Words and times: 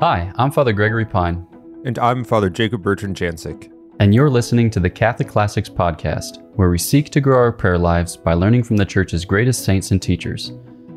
Hi, 0.00 0.32
I'm 0.36 0.50
Father 0.52 0.72
Gregory 0.72 1.04
Pine, 1.04 1.46
And 1.84 1.98
I'm 1.98 2.22
Father 2.24 2.48
Jacob 2.50 2.82
Bertrand 2.82 3.16
Janczyk. 3.16 3.72
and 4.00 4.14
you're 4.14 4.30
listening 4.30 4.70
to 4.70 4.78
the 4.78 4.88
Catholic 4.88 5.26
Classics 5.26 5.68
Podcast, 5.68 6.40
where 6.54 6.70
we 6.70 6.78
seek 6.78 7.10
to 7.10 7.20
grow 7.20 7.36
our 7.36 7.50
prayer 7.50 7.78
lives 7.78 8.16
by 8.16 8.32
learning 8.34 8.62
from 8.62 8.76
the 8.76 8.84
Church's 8.84 9.24
greatest 9.24 9.64
saints 9.64 9.90
and 9.90 10.00
teachers. 10.00 10.52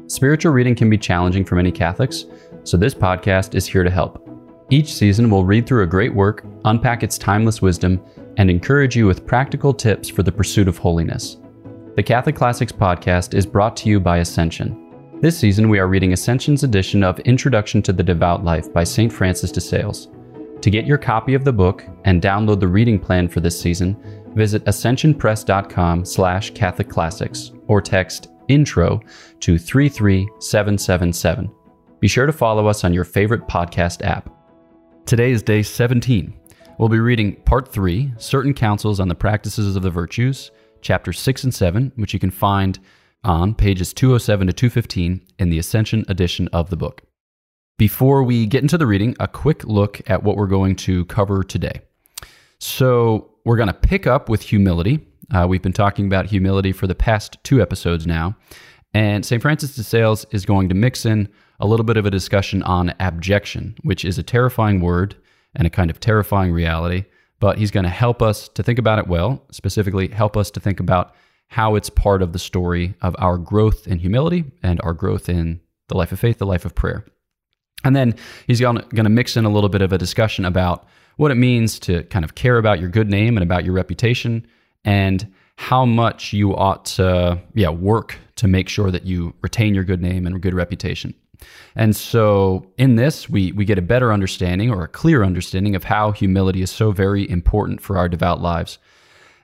Spiritual 0.06 0.52
reading 0.52 0.76
can 0.76 0.88
be 0.88 1.00
challenging 1.00 1.44
for 1.44 1.56
many 1.56 1.72
Catholics, 1.72 2.26
so 2.64 2.78
this 2.78 2.94
podcast 2.94 3.56
is 3.56 3.66
here 3.66 3.84
to 3.84 3.90
help. 3.90 4.28
Each 4.70 4.94
season, 4.94 5.32
we'll 5.32 5.46
read 5.46 5.66
through 5.66 5.82
a 5.84 5.88
great 5.88 6.14
work, 6.14 6.46
unpack 6.66 7.02
its 7.02 7.18
timeless 7.18 7.60
wisdom, 7.60 8.00
and 8.38 8.52
encourage 8.52 8.96
you 8.96 9.08
with 9.08 9.26
practical 9.26 9.74
tips 9.74 10.10
for 10.10 10.22
the 10.22 10.32
pursuit 10.32 10.68
of 10.68 10.78
holiness. 10.78 11.38
The 11.96 12.04
Catholic 12.04 12.36
Classics 12.36 12.72
Podcast 12.72 13.34
is 13.34 13.48
brought 13.48 13.76
to 13.78 13.90
you 13.90 14.00
by 14.00 14.18
Ascension. 14.18 14.81
This 15.22 15.38
season, 15.38 15.70
we 15.70 15.78
are 15.78 15.88
reading 15.88 16.14
Ascension's 16.14 16.64
edition 16.64 17.04
of 17.04 17.20
Introduction 17.20 17.84
to 17.84 17.94
the 17.94 18.02
Devout 18.02 18.44
Life 18.44 18.74
by 18.74 18.84
St. 18.84 19.14
Francis 19.14 19.52
de 19.52 19.62
Sales. 19.62 20.08
To 20.62 20.72
get 20.72 20.88
your 20.88 20.98
copy 20.98 21.36
of 21.36 21.44
the 21.44 21.54
book 21.54 21.86
and 22.06 22.24
download 22.24 22.60
the 22.60 22.68
reading 22.68 22.98
plan 22.98 23.28
for 23.28 23.40
this 23.40 23.62
season, 23.62 23.96
visit 24.34 24.66
ascensionpress.com 24.66 26.06
slash 26.06 26.50
Catholic 26.56 26.90
Classics 26.90 27.52
or 27.68 27.82
text 27.82 28.30
intro 28.48 29.00
to 29.42 29.60
33777. 29.60 31.52
Be 32.00 32.08
sure 32.08 32.26
to 32.26 32.34
follow 32.34 32.66
us 32.66 32.84
on 32.84 32.92
your 32.92 33.04
favorite 33.04 33.48
podcast 33.48 34.04
app. 34.04 34.28
Today 35.06 35.30
is 35.30 35.44
day 35.44 35.62
17. 35.62 36.34
We'll 36.80 36.90
be 36.90 37.00
reading 37.00 37.36
part 37.44 37.72
3, 37.72 38.12
Certain 38.18 38.56
Counsels 38.56 39.00
on 39.00 39.08
the 39.08 39.14
Practices 39.14 39.76
of 39.76 39.84
the 39.84 39.92
Virtues, 39.92 40.50
chapters 40.82 41.20
6 41.20 41.44
and 41.44 41.54
7, 41.54 41.92
which 41.98 42.12
you 42.12 42.20
can 42.20 42.32
find 42.32 42.80
on 43.24 43.54
pages 43.54 43.94
207 43.94 44.48
to 44.48 44.54
215 44.54 45.22
in 45.40 45.50
the 45.50 45.60
Ascension 45.60 46.06
edition 46.08 46.48
of 46.50 46.70
the 46.70 46.78
book. 46.78 47.04
Before 47.78 48.24
we 48.24 48.46
get 48.46 48.62
into 48.62 48.78
the 48.78 48.88
reading, 48.88 49.16
a 49.20 49.28
quick 49.28 49.64
look 49.64 50.02
at 50.10 50.24
what 50.24 50.38
we're 50.38 50.48
going 50.48 50.76
to 50.78 51.06
cover 51.06 51.44
today. 51.44 51.82
So, 52.60 53.32
we're 53.44 53.58
going 53.58 53.68
to 53.68 53.74
pick 53.74 54.06
up 54.06 54.30
with 54.30 54.42
humility. 54.42 55.00
Uh, 55.34 55.48
we've 55.50 55.62
been 55.62 55.74
talking 55.74 56.06
about 56.06 56.28
humility 56.28 56.72
for 56.72 56.86
the 56.86 56.94
past 56.94 57.38
two 57.44 57.62
episodes 57.62 58.06
now. 58.06 58.36
And 58.94 59.26
St. 59.26 59.42
Francis 59.42 59.76
de 59.76 59.84
Sales 59.84 60.26
is 60.32 60.46
going 60.46 60.70
to 60.70 60.76
mix 60.76 61.06
in 61.06 61.30
a 61.60 61.66
little 61.66 61.86
bit 61.86 61.98
of 61.98 62.06
a 62.06 62.12
discussion 62.12 62.62
on 62.64 62.94
abjection, 63.00 63.76
which 63.82 64.04
is 64.04 64.18
a 64.18 64.24
terrifying 64.24 64.82
word 64.82 65.16
and 65.56 65.66
a 65.66 65.70
kind 65.70 65.90
of 65.90 66.00
terrifying 66.00 66.52
reality. 66.52 67.06
But 67.40 67.58
he's 67.58 67.72
going 67.72 67.86
to 67.86 67.90
help 67.90 68.22
us 68.22 68.50
to 68.50 68.62
think 68.62 68.78
about 68.78 69.00
it 69.00 69.08
well, 69.08 69.44
specifically, 69.52 70.10
help 70.10 70.38
us 70.38 70.52
to 70.52 70.60
think 70.60 70.80
about 70.80 71.16
how 71.52 71.76
it's 71.76 71.90
part 71.90 72.22
of 72.22 72.32
the 72.32 72.40
story 72.40 72.96
of 73.02 73.14
our 73.20 73.38
growth 73.38 73.86
in 73.86 74.00
humility 74.00 74.46
and 74.64 74.80
our 74.84 74.94
growth 74.94 75.28
in 75.28 75.60
the 75.90 75.98
life 75.98 76.14
of 76.14 76.20
faith, 76.20 76.38
the 76.38 76.46
life 76.46 76.64
of 76.64 76.74
prayer. 76.74 77.06
And 77.84 77.94
then 77.94 78.16
he's 78.48 78.62
going 78.62 78.80
to 78.80 79.10
mix 79.10 79.36
in 79.36 79.44
a 79.44 79.50
little 79.50 79.68
bit 79.68 79.82
of 79.82 79.92
a 79.92 79.98
discussion 79.98 80.46
about 80.46 80.88
what 81.18 81.30
it 81.30 81.36
means 81.36 81.78
to 81.80 82.04
kind 82.04 82.24
of 82.24 82.36
care 82.36 82.58
about 82.58 82.80
your 82.80 82.88
good 82.88 83.10
name 83.10 83.36
and 83.36 83.44
about 83.44 83.66
your 83.66 83.74
reputation 83.74 84.48
and 84.86 85.30
how 85.58 85.86
much 85.86 86.32
you 86.32 86.56
ought 86.56 86.86
to 86.86 87.42
yeah, 87.54 87.70
work 87.70 88.18
to 88.38 88.48
make 88.48 88.70
sure 88.70 88.90
that 88.90 89.06
you 89.06 89.34
retain 89.42 89.76
your 89.76 89.84
good 89.84 90.02
name 90.02 90.26
and 90.26 90.42
good 90.42 90.54
reputation. 90.54 91.14
And 91.76 91.98
so 91.98 92.66
in 92.78 92.96
this, 92.96 93.30
we, 93.30 93.52
we 93.52 93.66
get 93.66 93.78
a 93.78 93.82
better 93.82 94.14
understanding 94.14 94.72
or 94.72 94.86
a 94.86 94.88
clear 94.88 95.22
understanding 95.22 95.76
of 95.76 95.84
how 95.84 96.14
humility 96.14 96.62
is 96.62 96.72
so 96.72 96.92
very 96.92 97.30
important 97.30 97.82
for 97.82 97.98
our 97.98 98.08
devout 98.08 98.40
lives. 98.40 98.80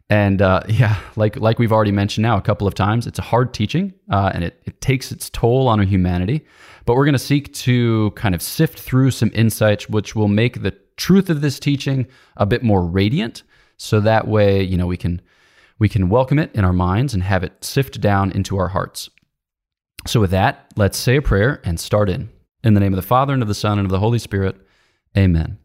And 0.09 0.41
uh, 0.41 0.61
yeah, 0.67 0.97
like 1.15 1.35
like 1.37 1.59
we've 1.59 1.71
already 1.71 1.91
mentioned 1.91 2.23
now 2.23 2.37
a 2.37 2.41
couple 2.41 2.67
of 2.67 2.73
times, 2.73 3.07
it's 3.07 3.19
a 3.19 3.23
hard 3.23 3.53
teaching 3.53 3.93
uh, 4.11 4.31
and 4.33 4.43
it, 4.43 4.61
it 4.65 4.79
takes 4.81 5.11
its 5.11 5.29
toll 5.29 5.67
on 5.67 5.79
our 5.79 5.85
humanity. 5.85 6.45
But 6.85 6.95
we're 6.95 7.05
going 7.05 7.13
to 7.13 7.19
seek 7.19 7.53
to 7.53 8.11
kind 8.11 8.33
of 8.33 8.41
sift 8.41 8.79
through 8.79 9.11
some 9.11 9.31
insights 9.33 9.89
which 9.89 10.15
will 10.15 10.29
make 10.29 10.63
the 10.63 10.73
truth 10.95 11.29
of 11.29 11.41
this 11.41 11.59
teaching 11.59 12.07
a 12.37 12.45
bit 12.45 12.63
more 12.63 12.85
radiant. 12.85 13.43
So 13.75 13.99
that 13.99 14.27
way, 14.27 14.63
you 14.63 14.77
know, 14.77 14.87
we 14.87 14.97
can 14.97 15.21
we 15.79 15.89
can 15.89 16.09
welcome 16.09 16.39
it 16.39 16.51
in 16.55 16.63
our 16.63 16.73
minds 16.73 17.13
and 17.13 17.21
have 17.23 17.43
it 17.43 17.63
sift 17.63 18.01
down 18.01 18.31
into 18.31 18.57
our 18.57 18.69
hearts. 18.69 19.09
So 20.07 20.21
with 20.21 20.31
that, 20.31 20.71
let's 20.75 20.97
say 20.97 21.17
a 21.17 21.21
prayer 21.21 21.61
and 21.63 21.79
start 21.79 22.09
in. 22.09 22.29
In 22.63 22.73
the 22.73 22.79
name 22.79 22.93
of 22.93 22.97
the 22.97 23.03
Father 23.03 23.33
and 23.33 23.41
of 23.41 23.47
the 23.47 23.53
Son 23.53 23.77
and 23.77 23.85
of 23.85 23.91
the 23.91 23.99
Holy 23.99 24.19
Spirit. 24.19 24.55
Amen. 25.15 25.59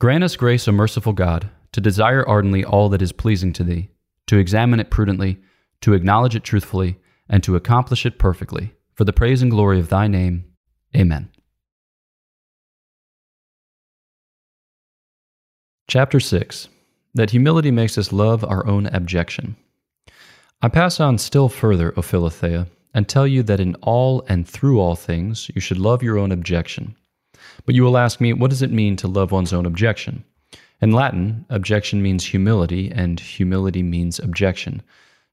Grant 0.00 0.24
us 0.24 0.36
grace, 0.36 0.66
O 0.68 0.72
merciful 0.72 1.12
God 1.12 1.50
to 1.72 1.80
desire 1.80 2.26
ardently 2.26 2.64
all 2.64 2.88
that 2.88 3.02
is 3.02 3.12
pleasing 3.12 3.52
to 3.54 3.64
thee, 3.64 3.90
to 4.26 4.38
examine 4.38 4.80
it 4.80 4.90
prudently, 4.90 5.38
to 5.80 5.94
acknowledge 5.94 6.34
it 6.34 6.44
truthfully, 6.44 6.98
and 7.28 7.42
to 7.42 7.56
accomplish 7.56 8.06
it 8.06 8.18
perfectly, 8.18 8.72
for 8.94 9.04
the 9.04 9.12
praise 9.12 9.42
and 9.42 9.50
glory 9.50 9.78
of 9.78 9.88
thy 9.88 10.06
name. 10.06 10.44
Amen. 10.96 11.30
Chapter 15.86 16.20
6 16.20 16.68
That 17.14 17.30
humility 17.30 17.70
makes 17.70 17.96
us 17.96 18.12
love 18.12 18.44
our 18.44 18.66
own 18.66 18.86
abjection. 18.86 19.56
I 20.60 20.68
pass 20.68 20.98
on 21.00 21.18
still 21.18 21.48
further, 21.48 21.92
O 21.96 22.02
Philothea, 22.02 22.66
and 22.92 23.08
tell 23.08 23.26
you 23.26 23.42
that 23.44 23.60
in 23.60 23.74
all 23.76 24.24
and 24.28 24.46
through 24.48 24.80
all 24.80 24.96
things 24.96 25.50
you 25.54 25.60
should 25.60 25.78
love 25.78 26.02
your 26.02 26.18
own 26.18 26.32
abjection. 26.32 26.96
But 27.64 27.74
you 27.74 27.84
will 27.84 27.96
ask 27.96 28.20
me, 28.20 28.32
what 28.32 28.50
does 28.50 28.62
it 28.62 28.70
mean 28.70 28.96
to 28.96 29.08
love 29.08 29.30
one's 29.30 29.52
own 29.52 29.66
abjection? 29.66 30.24
In 30.80 30.92
Latin, 30.92 31.44
abjection 31.50 32.02
means 32.02 32.24
humility, 32.24 32.90
and 32.90 33.18
humility 33.18 33.82
means 33.82 34.20
abjection. 34.20 34.82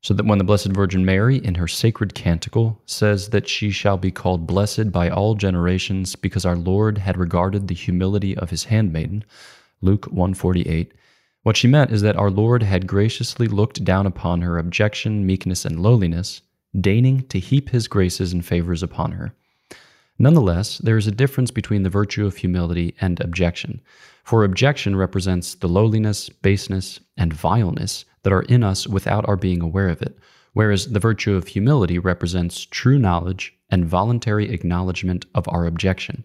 So 0.01 0.13
that 0.13 0.25
when 0.25 0.37
the 0.37 0.43
Blessed 0.43 0.67
Virgin 0.67 1.05
Mary, 1.05 1.37
in 1.37 1.55
her 1.55 1.67
sacred 1.67 2.13
canticle, 2.13 2.81
says 2.85 3.29
that 3.29 3.47
she 3.47 3.71
shall 3.71 3.97
be 3.97 4.11
called 4.11 4.47
blessed 4.47 4.91
by 4.91 5.09
all 5.09 5.35
generations 5.35 6.15
because 6.15 6.45
our 6.45 6.55
Lord 6.55 6.97
had 6.97 7.17
regarded 7.17 7.67
the 7.67 7.75
humility 7.75 8.37
of 8.37 8.49
his 8.49 8.65
handmaiden, 8.65 9.23
Luke 9.81 10.05
148, 10.05 10.93
what 11.43 11.57
she 11.57 11.67
meant 11.67 11.91
is 11.91 12.01
that 12.01 12.15
our 12.15 12.31
Lord 12.31 12.63
had 12.63 12.87
graciously 12.87 13.47
looked 13.47 13.83
down 13.83 14.07
upon 14.07 14.41
her 14.41 14.57
abjection, 14.57 15.27
meekness, 15.27 15.63
and 15.63 15.79
lowliness, 15.79 16.41
deigning 16.79 17.21
to 17.27 17.37
heap 17.37 17.69
his 17.69 17.87
graces 17.87 18.33
and 18.33 18.43
favors 18.43 18.81
upon 18.81 19.11
her. 19.11 19.35
Nonetheless, 20.17 20.77
there 20.77 20.97
is 20.97 21.07
a 21.07 21.11
difference 21.11 21.51
between 21.51 21.83
the 21.83 21.89
virtue 21.89 22.25
of 22.25 22.37
humility 22.37 22.95
and 23.01 23.19
abjection, 23.19 23.81
for 24.23 24.43
abjection 24.43 24.95
represents 24.95 25.55
the 25.55 25.67
lowliness, 25.67 26.29
baseness, 26.29 26.99
and 27.17 27.33
vileness 27.33 28.05
that 28.23 28.33
are 28.33 28.43
in 28.43 28.63
us 28.63 28.87
without 28.87 29.27
our 29.27 29.35
being 29.35 29.61
aware 29.61 29.89
of 29.89 30.01
it, 30.01 30.17
whereas 30.53 30.87
the 30.87 30.99
virtue 30.99 31.35
of 31.35 31.47
humility 31.47 31.99
represents 31.99 32.65
true 32.65 32.97
knowledge 32.97 33.53
and 33.69 33.85
voluntary 33.85 34.49
acknowledgement 34.49 35.25
of 35.35 35.47
our 35.49 35.65
abjection. 35.65 36.23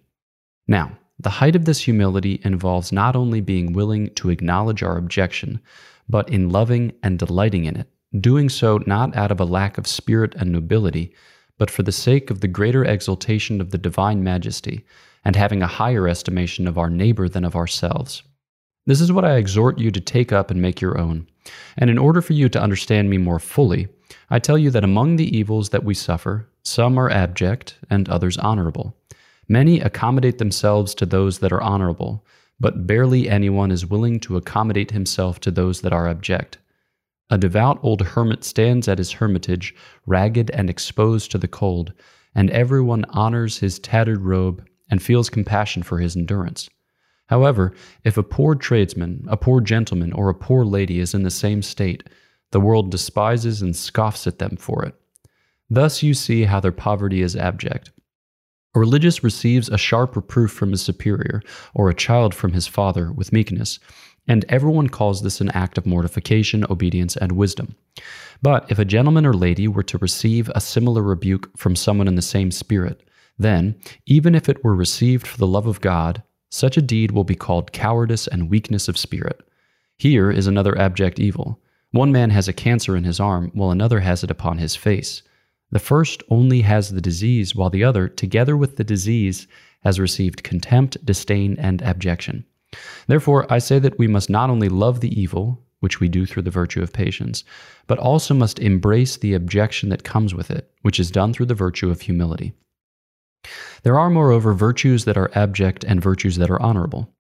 Now, 0.69 0.97
the 1.19 1.31
height 1.31 1.57
of 1.57 1.65
this 1.65 1.81
humility 1.81 2.41
involves 2.45 2.93
not 2.93 3.17
only 3.17 3.41
being 3.41 3.73
willing 3.73 4.15
to 4.15 4.31
acknowledge 4.31 4.83
our 4.83 4.97
abjection, 4.97 5.61
but 6.09 6.31
in 6.31 6.49
loving 6.49 6.93
and 7.03 7.19
delighting 7.19 7.65
in 7.67 7.77
it, 7.77 7.89
doing 8.19 8.49
so 8.49 8.81
not 8.87 9.15
out 9.17 9.31
of 9.31 9.41
a 9.41 9.45
lack 9.45 9.77
of 9.77 9.87
spirit 9.87 10.35
and 10.37 10.53
nobility, 10.53 11.13
but 11.61 11.71
for 11.71 11.83
the 11.83 11.93
sake 11.93 12.31
of 12.31 12.41
the 12.41 12.49
greater 12.49 12.87
exaltation 12.87 13.61
of 13.61 13.71
the 13.71 13.77
divine 13.77 14.25
majesty, 14.25 14.83
and 15.27 15.37
having 15.37 15.63
a 15.63 15.67
higher 15.67 16.09
estimation 16.09 16.67
of 16.67 16.79
our 16.79 16.89
neighbor 16.89 17.29
than 17.29 17.45
of 17.45 17.55
ourselves. 17.55 18.23
This 18.87 18.99
is 19.03 19.13
what 19.13 19.27
I 19.27 19.37
exhort 19.37 19.79
you 19.79 19.91
to 19.91 20.01
take 20.01 20.33
up 20.33 20.51
and 20.51 20.63
make 20.63 20.81
your 20.81 20.97
own. 20.97 21.27
And 21.77 21.91
in 21.91 21.99
order 21.99 22.23
for 22.23 22.33
you 22.33 22.49
to 22.49 22.63
understand 22.63 23.11
me 23.11 23.19
more 23.19 23.39
fully, 23.39 23.89
I 24.31 24.39
tell 24.39 24.57
you 24.57 24.71
that 24.71 24.85
among 24.85 25.17
the 25.17 25.37
evils 25.37 25.69
that 25.69 25.85
we 25.85 25.93
suffer, 25.93 26.49
some 26.63 26.97
are 26.99 27.11
abject 27.11 27.77
and 27.91 28.09
others 28.09 28.39
honorable. 28.39 28.97
Many 29.47 29.81
accommodate 29.81 30.39
themselves 30.39 30.95
to 30.95 31.05
those 31.05 31.41
that 31.41 31.53
are 31.53 31.61
honorable, 31.61 32.25
but 32.59 32.87
barely 32.87 33.29
anyone 33.29 33.71
is 33.71 33.85
willing 33.85 34.19
to 34.21 34.39
accommodate 34.39 34.93
himself 34.93 35.41
to 35.41 35.51
those 35.51 35.83
that 35.83 35.93
are 35.93 36.09
abject. 36.09 36.57
A 37.31 37.39
devout 37.39 37.79
old 37.83 38.03
hermit 38.03 38.43
stands 38.43 38.89
at 38.89 38.99
his 38.99 39.13
hermitage, 39.13 39.75
ragged 40.05 40.51
and 40.51 40.69
exposed 40.69 41.31
to 41.31 41.39
the 41.39 41.49
cold, 41.49 41.93
and 42.35 42.51
everyone 42.51 43.05
honors 43.11 43.59
his 43.59 43.79
tattered 43.79 44.23
robe 44.23 44.67
and 44.91 45.01
feels 45.01 45.31
compassion 45.31 45.85
for 45.85 45.99
his 45.99 46.17
endurance. 46.17 46.69
However, 47.27 47.73
if 48.03 48.17
a 48.17 48.25
poor 48.25 48.57
tradesman, 48.57 49.25
a 49.29 49.37
poor 49.37 49.61
gentleman, 49.61 50.13
or 50.13 50.29
a 50.29 50.35
poor 50.35 50.65
lady 50.65 50.99
is 50.99 51.15
in 51.15 51.23
the 51.23 51.31
same 51.31 51.63
state, 51.63 52.03
the 52.51 52.61
world 52.61 52.91
despises 52.91 53.63
and 53.63 53.77
scoffs 53.77 54.27
at 54.27 54.41
them 54.41 54.57
for 54.57 54.85
it. 54.85 54.97
Thus 55.71 56.03
you 56.03 56.15
see 56.15 56.43
how 56.43 56.59
their 56.59 56.73
poverty 56.73 57.23
is 57.23 57.37
abject. 57.37 57.93
A 58.75 58.81
religious 58.81 59.23
receives 59.23 59.69
a 59.69 59.79
sharp 59.79 60.17
reproof 60.17 60.51
from 60.51 60.73
his 60.73 60.83
superior, 60.83 61.43
or 61.75 61.89
a 61.89 61.95
child 61.95 62.35
from 62.35 62.53
his 62.53 62.67
father, 62.67 63.13
with 63.13 63.33
meekness, 63.33 63.79
and 64.29 64.45
everyone 64.49 64.89
calls 64.89 65.23
this 65.23 65.41
an 65.41 65.51
act 65.51 65.79
of 65.79 65.87
mortification, 65.87 66.65
obedience, 66.71 67.17
and 67.17 67.33
wisdom. 67.33 67.75
But 68.43 68.71
if 68.71 68.79
a 68.79 68.85
gentleman 68.85 69.27
or 69.27 69.35
lady 69.35 69.69
were 69.69 69.83
to 69.85 69.99
receive 69.99 70.51
a 70.55 70.61
similar 70.61 71.03
rebuke 71.03 71.51
from 71.57 71.77
someone 71.77 72.09
in 72.09 72.15
the 72.15 72.23
same 72.23 72.51
spirit, 72.51 73.03
then, 73.39 73.75
even 74.07 74.35
if 74.35 74.49
it 74.49 74.63
were 74.63 74.75
received 74.75 75.27
for 75.27 75.39
the 75.39 75.47
love 75.47 75.67
of 75.67 75.81
God, 75.81 76.23
such 76.51 76.77
a 76.77 76.83
deed 76.83 77.13
will 77.13 77.25
be 77.25 77.35
called 77.35 77.73
cowardice 77.73 78.27
and 78.27 78.51
weakness 78.51 78.89
of 78.89 78.99
spirit. 78.99 79.41
Here 79.97 80.31
is 80.31 80.47
another 80.47 80.77
abject 80.79 81.19
evil. 81.19 81.61
One 81.93 82.13
man 82.13 82.31
has 82.31 82.49
a 82.49 82.53
cancer 82.53 82.97
in 82.97 83.05
his 83.05 83.21
arm, 83.21 83.51
while 83.55 83.71
another 83.71 84.01
has 84.01 84.23
it 84.25 84.31
upon 84.31 84.59
his 84.59 84.77
face. 84.77 85.23
The 85.71 85.79
first 85.79 86.23
only 86.29 86.63
has 86.63 86.91
the 86.91 87.01
disease, 87.01 87.55
while 87.55 87.71
the 87.71 87.85
other, 87.85 88.09
together 88.09 88.57
with 88.57 88.77
the 88.77 88.85
disease, 88.85 89.47
has 89.83 90.01
received 90.01 90.43
contempt, 90.43 91.05
disdain, 91.05 91.57
and 91.59 91.81
abjection. 91.83 92.45
Therefore, 93.07 93.47
I 93.53 93.59
say 93.59 93.79
that 93.79 93.99
we 93.99 94.07
must 94.07 94.31
not 94.31 94.51
only 94.51 94.69
love 94.69 95.01
the 95.01 95.21
evil, 95.21 95.63
which 95.81 95.99
we 95.99 96.09
do 96.09 96.27
through 96.27 96.43
the 96.43 96.51
virtue 96.51 96.83
of 96.83 96.93
patience, 96.93 97.43
but 97.87 97.99
also 97.99 98.35
must 98.35 98.59
embrace 98.59 99.17
the 99.17 99.35
abjection 99.35 99.89
that 99.89 100.05
comes 100.05 100.35
with 100.35 100.51
it, 100.51 100.71
which 100.83 101.01
is 101.01 101.11
done 101.11 101.33
through 101.33 101.47
the 101.47 101.55
virtue 101.55 101.91
of 101.91 102.03
humility. 102.03 102.53
There 103.83 103.99
are, 103.99 104.11
moreover, 104.11 104.53
virtues 104.53 105.07
that 105.07 105.17
are 105.17 105.31
abject 105.35 105.85
and 105.85 106.03
virtues 106.03 106.37
that 106.37 106.51
are 106.51 106.61
honorable. 106.61 107.11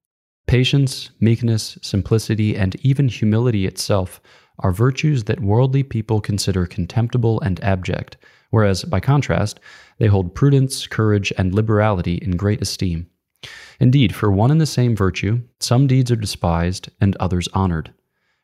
Patience, 0.47 1.11
meekness, 1.20 1.79
simplicity, 1.81 2.56
and 2.56 2.76
even 2.85 3.08
humility 3.08 3.67
itself 3.67 4.20
are 4.58 4.73
virtues 4.73 5.25
that 5.25 5.41
worldly 5.41 5.82
people 5.82 6.20
consider 6.20 6.67
contemptible 6.67 7.41
and 7.41 7.62
abject, 7.64 8.19
whereas, 8.50 8.85
by 8.85 9.00
contrast, 9.00 9.58
they 9.99 10.06
hold 10.06 10.35
prudence, 10.35 10.87
courage, 10.87 11.32
and 11.38 11.55
liberality 11.55 12.17
in 12.17 12.37
great 12.37 12.61
esteem. 12.61 13.08
Indeed, 13.81 14.15
for 14.15 14.31
one 14.31 14.50
and 14.50 14.61
the 14.61 14.67
same 14.67 14.94
virtue, 14.94 15.41
some 15.59 15.87
deeds 15.87 16.11
are 16.11 16.17
despised 16.17 16.91
and 17.00 17.17
others 17.17 17.49
honored. 17.55 17.93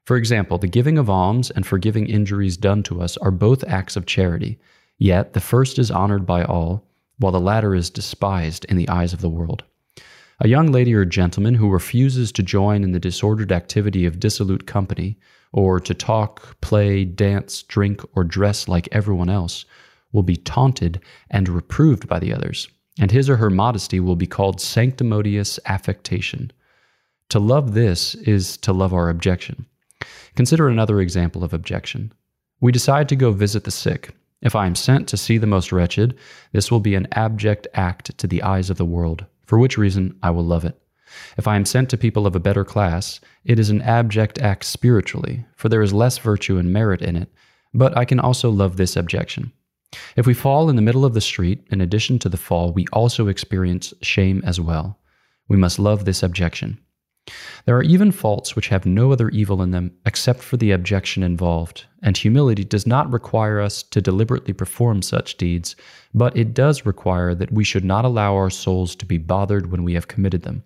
For 0.06 0.17
example, 0.17 0.56
the 0.56 0.67
giving 0.67 0.97
of 0.97 1.11
alms 1.11 1.50
and 1.50 1.67
forgiving 1.67 2.06
injuries 2.06 2.56
done 2.56 2.83
to 2.85 3.03
us 3.03 3.19
are 3.19 3.31
both 3.31 3.62
acts 3.65 3.97
of 3.97 4.06
charity, 4.06 4.59
yet 4.99 5.35
the 5.35 5.41
first 5.41 5.79
is 5.79 5.91
honored 5.91 6.25
by 6.25 6.43
all, 6.43 6.87
while 7.19 7.33
the 7.33 7.41
latter 7.41 7.75
is 7.75 7.91
despised 7.91 8.65
in 8.67 8.77
the 8.77 8.88
eyes 8.88 9.12
of 9.12 9.21
the 9.21 9.29
world. 9.29 9.62
A 10.41 10.49
young 10.49 10.73
lady 10.73 10.94
or 10.94 11.05
gentleman 11.05 11.55
who 11.55 11.71
refuses 11.71 12.31
to 12.33 12.43
join 12.43 12.83
in 12.85 12.93
the 12.93 13.00
disordered 13.00 13.53
activity 13.53 14.06
of 14.06 14.21
dissolute 14.21 14.67
company, 14.67 15.19
or 15.53 15.81
to 15.81 15.93
talk, 15.93 16.61
play, 16.61 17.05
dance, 17.05 17.62
drink, 17.62 18.03
or 18.15 18.25
dress 18.25 18.69
like 18.69 18.88
everyone 18.93 19.29
else, 19.29 19.65
will 20.12 20.23
be 20.23 20.37
taunted 20.37 21.00
and 21.31 21.49
reproved 21.49 22.09
by 22.09 22.19
the 22.19 22.33
others, 22.33 22.69
and 22.99 23.11
his 23.11 23.29
or 23.29 23.37
her 23.37 23.51
modesty 23.51 24.01
will 24.01 24.17
be 24.17 24.27
called 24.27 24.61
sanctimonious 24.61 25.59
affectation. 25.67 26.51
To 27.31 27.39
love 27.39 27.75
this 27.75 28.15
is 28.15 28.57
to 28.59 28.73
love 28.73 28.95
our 28.95 29.09
abjection. 29.09 29.67
Consider 30.35 30.69
another 30.69 31.01
example 31.01 31.43
of 31.43 31.53
abjection. 31.53 32.13
We 32.61 32.73
decide 32.73 33.09
to 33.09 33.17
go 33.17 33.33
visit 33.33 33.65
the 33.65 33.71
sick. 33.71 34.15
If 34.43 34.55
I 34.55 34.67
am 34.67 34.75
sent 34.75 35.09
to 35.09 35.17
see 35.17 35.39
the 35.39 35.47
most 35.47 35.73
wretched, 35.73 36.17
this 36.53 36.71
will 36.71 36.81
be 36.81 36.95
an 36.95 37.09
abject 37.13 37.67
act 37.75 38.17
to 38.19 38.27
the 38.27 38.43
eyes 38.43 38.71
of 38.71 38.77
the 38.77 38.85
world, 38.85 39.25
for 39.45 39.59
which 39.59 39.79
reason 39.79 40.19
I 40.23 40.31
will 40.31 40.45
love 40.45 40.65
it. 40.65 40.81
If 41.39 41.47
I 41.49 41.57
am 41.57 41.65
sent 41.65 41.89
to 41.91 41.97
people 41.97 42.27
of 42.27 42.37
a 42.37 42.41
better 42.41 42.65
class, 42.65 43.21
it 43.45 43.59
is 43.59 43.71
an 43.71 43.83
abject 43.83 44.39
act 44.39 44.65
spiritually, 44.65 45.47
for 45.55 45.69
there 45.69 45.83
is 45.83 45.93
less 45.93 46.19
virtue 46.19 46.59
and 46.59 46.73
merit 46.73 47.01
in 47.01 47.17
it, 47.17 47.33
but 47.73 47.97
I 47.97 48.05
can 48.05 48.21
also 48.21 48.51
love 48.51 48.77
this 48.77 48.97
abjection. 48.97 49.53
If 50.17 50.27
we 50.27 50.35
fall 50.35 50.69
in 50.69 50.77
the 50.77 50.83
middle 50.83 51.05
of 51.05 51.15
the 51.15 51.21
street, 51.21 51.67
in 51.71 51.81
addition 51.81 52.19
to 52.21 52.29
the 52.29 52.37
fall, 52.37 52.73
we 52.73 52.87
also 52.93 53.29
experience 53.29 53.94
shame 54.03 54.43
as 54.44 54.61
well. 54.61 54.99
We 55.49 55.56
must 55.56 55.79
love 55.79 56.05
this 56.05 56.23
abjection. 56.23 56.79
There 57.65 57.77
are 57.77 57.83
even 57.83 58.12
faults 58.12 58.55
which 58.55 58.69
have 58.69 58.87
no 58.87 59.11
other 59.11 59.29
evil 59.31 59.61
in 59.61 59.73
them 59.73 59.93
except 60.05 60.41
for 60.41 60.56
the 60.56 60.71
abjection 60.71 61.25
involved, 61.25 61.87
and 62.03 62.17
humility 62.17 62.62
does 62.65 62.87
not 62.87 63.12
require 63.12 63.61
us 63.61 63.83
to 63.83 64.00
deliberately 64.00 64.53
perform 64.53 65.03
such 65.03 65.37
deeds, 65.37 65.75
but 66.15 66.37
it 66.37 66.55
does 66.55 66.87
require 66.87 67.35
that 67.35 67.53
we 67.53 67.65
should 67.65 67.85
not 67.85 68.05
allow 68.05 68.35
our 68.35 68.50
souls 68.50 68.94
to 68.97 69.06
be 69.06 69.19
bothered 69.19 69.73
when 69.73 69.83
we 69.83 69.94
have 69.94 70.06
committed 70.06 70.43
them. 70.43 70.62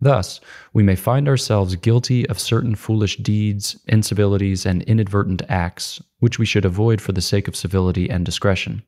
Thus, 0.00 0.40
we 0.72 0.82
may 0.82 0.96
find 0.96 1.28
ourselves 1.28 1.76
guilty 1.76 2.28
of 2.28 2.38
certain 2.38 2.74
foolish 2.74 3.16
deeds, 3.16 3.76
incivilities, 3.88 4.66
and 4.66 4.82
inadvertent 4.82 5.42
acts, 5.48 6.00
which 6.24 6.38
we 6.38 6.46
should 6.46 6.64
avoid 6.64 7.02
for 7.02 7.12
the 7.12 7.20
sake 7.20 7.46
of 7.46 7.54
civility 7.54 8.08
and 8.08 8.24
discretion. 8.24 8.82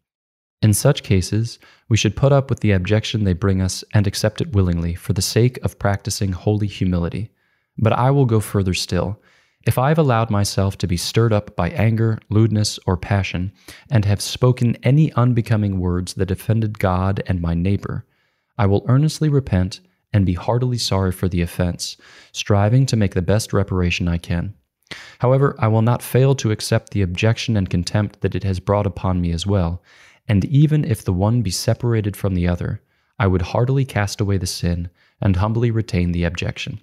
In 0.62 0.72
such 0.72 1.02
cases, 1.02 1.58
we 1.86 1.98
should 1.98 2.16
put 2.16 2.32
up 2.32 2.48
with 2.48 2.60
the 2.60 2.72
abjection 2.72 3.24
they 3.24 3.34
bring 3.34 3.60
us 3.60 3.84
and 3.92 4.06
accept 4.06 4.40
it 4.40 4.54
willingly 4.54 4.94
for 4.94 5.12
the 5.12 5.20
sake 5.20 5.58
of 5.62 5.78
practicing 5.78 6.32
holy 6.32 6.66
humility. 6.66 7.30
But 7.76 7.92
I 7.92 8.10
will 8.10 8.24
go 8.24 8.40
further 8.40 8.72
still. 8.72 9.20
If 9.66 9.76
I 9.76 9.88
have 9.90 9.98
allowed 9.98 10.30
myself 10.30 10.78
to 10.78 10.86
be 10.86 10.96
stirred 10.96 11.34
up 11.34 11.54
by 11.54 11.68
anger, 11.72 12.18
lewdness, 12.30 12.78
or 12.86 12.96
passion, 12.96 13.52
and 13.90 14.06
have 14.06 14.22
spoken 14.22 14.78
any 14.82 15.12
unbecoming 15.12 15.78
words 15.78 16.14
that 16.14 16.30
offended 16.30 16.78
God 16.78 17.22
and 17.26 17.42
my 17.42 17.52
neighbor, 17.52 18.06
I 18.56 18.64
will 18.64 18.86
earnestly 18.88 19.28
repent 19.28 19.80
and 20.10 20.24
be 20.24 20.32
heartily 20.32 20.78
sorry 20.78 21.12
for 21.12 21.28
the 21.28 21.42
offense, 21.42 21.98
striving 22.32 22.86
to 22.86 22.96
make 22.96 23.12
the 23.12 23.20
best 23.20 23.52
reparation 23.52 24.08
I 24.08 24.16
can. 24.16 24.54
However, 25.18 25.56
I 25.58 25.68
will 25.68 25.82
not 25.82 26.02
fail 26.02 26.34
to 26.36 26.50
accept 26.50 26.90
the 26.90 27.02
abjection 27.02 27.56
and 27.56 27.68
contempt 27.68 28.20
that 28.20 28.34
it 28.34 28.44
has 28.44 28.60
brought 28.60 28.86
upon 28.86 29.20
me 29.20 29.32
as 29.32 29.46
well, 29.46 29.82
and 30.28 30.44
even 30.44 30.84
if 30.84 31.04
the 31.04 31.12
one 31.12 31.42
be 31.42 31.50
separated 31.50 32.16
from 32.16 32.34
the 32.34 32.48
other, 32.48 32.80
I 33.18 33.26
would 33.26 33.42
heartily 33.42 33.84
cast 33.84 34.20
away 34.20 34.36
the 34.38 34.46
sin 34.46 34.90
and 35.20 35.36
humbly 35.36 35.70
retain 35.70 36.12
the 36.12 36.24
abjection. 36.24 36.80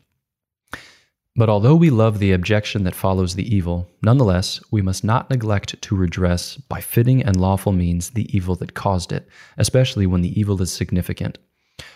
But 1.35 1.50
although 1.50 1.75
we 1.75 1.89
love 1.89 2.19
the 2.19 2.31
abjection 2.31 2.83
that 2.83 2.94
follows 2.94 3.33
the 3.33 3.55
evil, 3.55 3.89
nonetheless, 4.03 4.59
we 4.69 4.83
must 4.83 5.03
not 5.03 5.29
neglect 5.31 5.81
to 5.81 5.95
redress 5.95 6.57
by 6.57 6.79
fitting 6.79 7.23
and 7.23 7.39
lawful 7.39 7.71
means 7.71 8.11
the 8.11 8.35
evil 8.35 8.55
that 8.57 8.75
caused 8.75 9.11
it, 9.11 9.27
especially 9.57 10.05
when 10.05 10.21
the 10.21 10.39
evil 10.39 10.61
is 10.61 10.71
significant. 10.71 11.39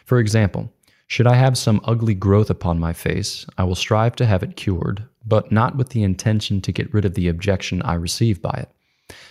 For 0.06 0.18
example, 0.18 0.74
should 1.06 1.28
I 1.28 1.36
have 1.36 1.58
some 1.58 1.82
ugly 1.84 2.16
growth 2.16 2.50
upon 2.50 2.80
my 2.80 2.94
face, 2.94 3.46
I 3.58 3.64
will 3.64 3.76
strive 3.76 4.16
to 4.16 4.26
have 4.26 4.42
it 4.42 4.56
cured, 4.56 5.04
but 5.28 5.52
not 5.52 5.76
with 5.76 5.90
the 5.90 6.04
intention 6.04 6.62
to 6.62 6.72
get 6.72 6.94
rid 6.94 7.06
of 7.06 7.14
the 7.14 7.28
abjection 7.28 7.82
I 7.82 7.96
receive 7.96 8.42
by 8.42 8.52
it. 8.52 8.72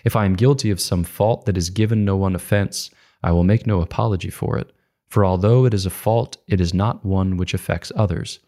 If 0.04 0.14
I 0.16 0.24
am 0.24 0.36
guilty 0.36 0.70
of 0.70 0.80
some 0.80 1.04
fault 1.04 1.46
that 1.46 1.56
has 1.56 1.70
given 1.70 2.04
no 2.04 2.16
one 2.16 2.34
offense, 2.34 2.90
I 3.22 3.32
will 3.32 3.44
make 3.44 3.66
no 3.66 3.80
apology 3.80 4.30
for 4.30 4.58
it, 4.58 4.72
for 5.08 5.24
although 5.24 5.64
it 5.64 5.74
is 5.74 5.86
a 5.86 5.90
fault, 5.90 6.36
it 6.46 6.60
is 6.60 6.74
not 6.74 7.04
one 7.04 7.36
which 7.36 7.54
affects 7.54 7.92
others. 7.96 8.38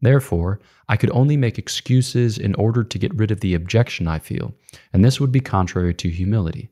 Therefore, 0.00 0.60
I 0.88 0.96
could 0.96 1.10
only 1.10 1.36
make 1.36 1.58
excuses 1.58 2.38
in 2.38 2.54
order 2.54 2.84
to 2.84 2.98
get 2.98 3.14
rid 3.14 3.30
of 3.30 3.40
the 3.40 3.54
abjection 3.54 4.06
I 4.06 4.18
feel, 4.18 4.54
and 4.92 5.04
this 5.04 5.20
would 5.20 5.32
be 5.32 5.40
contrary 5.40 5.94
to 5.94 6.08
humility. 6.08 6.70